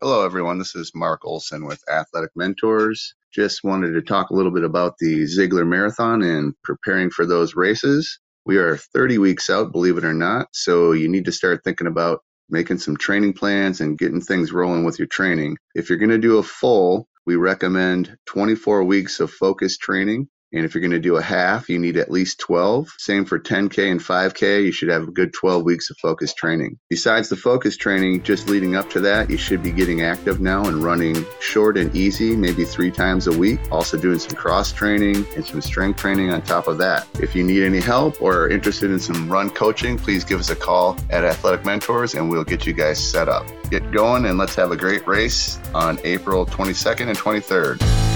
Hello, 0.00 0.24
everyone. 0.24 0.58
This 0.58 0.76
is 0.76 0.92
Mark 0.94 1.24
Olson 1.24 1.64
with 1.64 1.82
Athletic 1.90 2.30
Mentors. 2.36 3.14
Just 3.34 3.64
wanted 3.64 3.94
to 3.94 4.02
talk 4.02 4.30
a 4.30 4.34
little 4.34 4.52
bit 4.52 4.62
about 4.62 4.94
the 4.98 5.24
Zeigler 5.24 5.66
Marathon 5.66 6.22
and 6.22 6.54
preparing 6.62 7.10
for 7.10 7.26
those 7.26 7.56
races. 7.56 8.20
We 8.46 8.58
are 8.58 8.76
30 8.76 9.18
weeks 9.18 9.50
out, 9.50 9.72
believe 9.72 9.98
it 9.98 10.04
or 10.04 10.14
not. 10.14 10.48
So 10.52 10.92
you 10.92 11.08
need 11.08 11.24
to 11.24 11.32
start 11.32 11.64
thinking 11.64 11.88
about 11.88 12.20
making 12.48 12.78
some 12.78 12.96
training 12.96 13.32
plans 13.32 13.80
and 13.80 13.98
getting 13.98 14.20
things 14.20 14.52
rolling 14.52 14.84
with 14.84 15.00
your 15.00 15.08
training. 15.08 15.56
If 15.74 15.88
you're 15.88 15.98
going 15.98 16.10
to 16.10 16.18
do 16.18 16.38
a 16.38 16.44
full, 16.44 17.08
we 17.26 17.34
recommend 17.34 18.16
24 18.26 18.84
weeks 18.84 19.18
of 19.18 19.32
focused 19.32 19.80
training 19.80 20.28
And 20.54 20.64
if 20.64 20.72
you're 20.72 20.80
going 20.80 20.92
to 20.92 21.00
do 21.00 21.16
a 21.16 21.22
half, 21.22 21.68
you 21.68 21.80
need 21.80 21.96
at 21.96 22.10
least 22.10 22.38
12. 22.38 22.94
Same 22.96 23.24
for 23.24 23.40
10K 23.40 23.90
and 23.90 24.00
5K. 24.00 24.64
You 24.64 24.70
should 24.72 24.88
have 24.88 25.02
a 25.02 25.10
good 25.10 25.32
12 25.32 25.64
weeks 25.64 25.90
of 25.90 25.98
focus 25.98 26.32
training. 26.32 26.78
Besides 26.88 27.28
the 27.28 27.36
focus 27.36 27.76
training, 27.76 28.22
just 28.22 28.48
leading 28.48 28.76
up 28.76 28.88
to 28.90 29.00
that, 29.00 29.28
you 29.28 29.36
should 29.36 29.64
be 29.64 29.72
getting 29.72 30.02
active 30.02 30.40
now 30.40 30.64
and 30.66 30.84
running 30.84 31.26
short 31.40 31.76
and 31.76 31.94
easy, 31.94 32.36
maybe 32.36 32.64
three 32.64 32.92
times 32.92 33.26
a 33.26 33.36
week. 33.36 33.58
Also 33.72 33.98
doing 33.98 34.20
some 34.20 34.36
cross 34.36 34.72
training 34.72 35.26
and 35.34 35.44
some 35.44 35.60
strength 35.60 35.98
training 35.98 36.30
on 36.30 36.40
top 36.42 36.68
of 36.68 36.78
that. 36.78 37.08
If 37.20 37.34
you 37.34 37.42
need 37.42 37.64
any 37.64 37.80
help 37.80 38.22
or 38.22 38.44
are 38.44 38.48
interested 38.48 38.92
in 38.92 39.00
some 39.00 39.28
run 39.28 39.50
coaching, 39.50 39.98
please 39.98 40.22
give 40.22 40.38
us 40.38 40.50
a 40.50 40.56
call 40.56 40.96
at 41.10 41.24
Athletic 41.24 41.64
Mentors 41.64 42.14
and 42.14 42.30
we'll 42.30 42.44
get 42.44 42.64
you 42.64 42.72
guys 42.72 43.02
set 43.02 43.28
up. 43.28 43.44
Get 43.70 43.90
going 43.90 44.24
and 44.26 44.38
let's 44.38 44.54
have 44.54 44.70
a 44.70 44.76
great 44.76 45.04
race 45.04 45.58
on 45.74 45.98
April 46.04 46.46
22nd 46.46 47.08
and 47.08 47.18
23rd. 47.18 48.13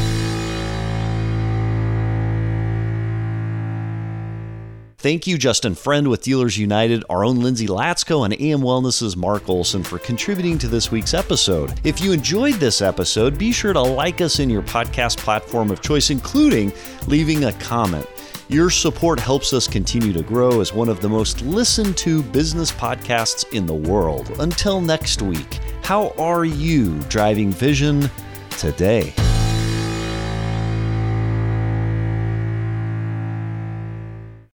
Thank 5.01 5.29
you, 5.29 5.39
Justin 5.39 5.77
Friend 5.77 6.09
with 6.09 6.23
Dealers 6.23 6.59
United, 6.59 7.05
our 7.09 7.25
own 7.25 7.39
Lindsay 7.39 7.69
Latsko, 7.69 8.25
and 8.25 8.35
AM 8.35 8.63
Wellness's 8.63 9.17
Mark 9.17 9.49
Olson 9.49 9.85
for 9.85 10.01
contributing 10.01 10.59
to 10.59 10.67
this 10.67 10.91
week's 10.91 11.15
episode. 11.15 11.73
If 11.85 12.01
you 12.01 12.11
enjoyed 12.11 12.55
this 12.55 12.83
episode, 12.83 13.39
be 13.39 13.53
sure 13.53 13.73
to 13.73 13.81
like 13.81 14.21
us 14.21 14.41
in 14.41 14.51
your 14.51 14.63
podcast 14.63 15.19
platform 15.19 15.71
of 15.71 15.81
choice, 15.81 16.11
including 16.11 16.73
leaving 17.07 17.45
a 17.45 17.53
comment. 17.53 18.09
Your 18.49 18.71
support 18.71 19.21
helps 19.21 19.53
us 19.53 19.69
continue 19.69 20.13
to 20.13 20.23
grow 20.25 20.61
as 20.61 20.75
one 20.75 20.89
of 20.89 21.01
the 21.01 21.09
most 21.09 21.43
listened 21.43 21.97
to 21.99 22.21
business 22.21 22.73
podcasts 22.73 23.49
in 23.53 23.67
the 23.67 23.75
world. 23.75 24.33
Until 24.41 24.81
next 24.81 25.23
week, 25.23 25.61
how 25.85 26.09
are 26.19 26.45
you 26.45 26.99
driving 27.03 27.53
vision 27.53 28.11
today? 28.51 29.15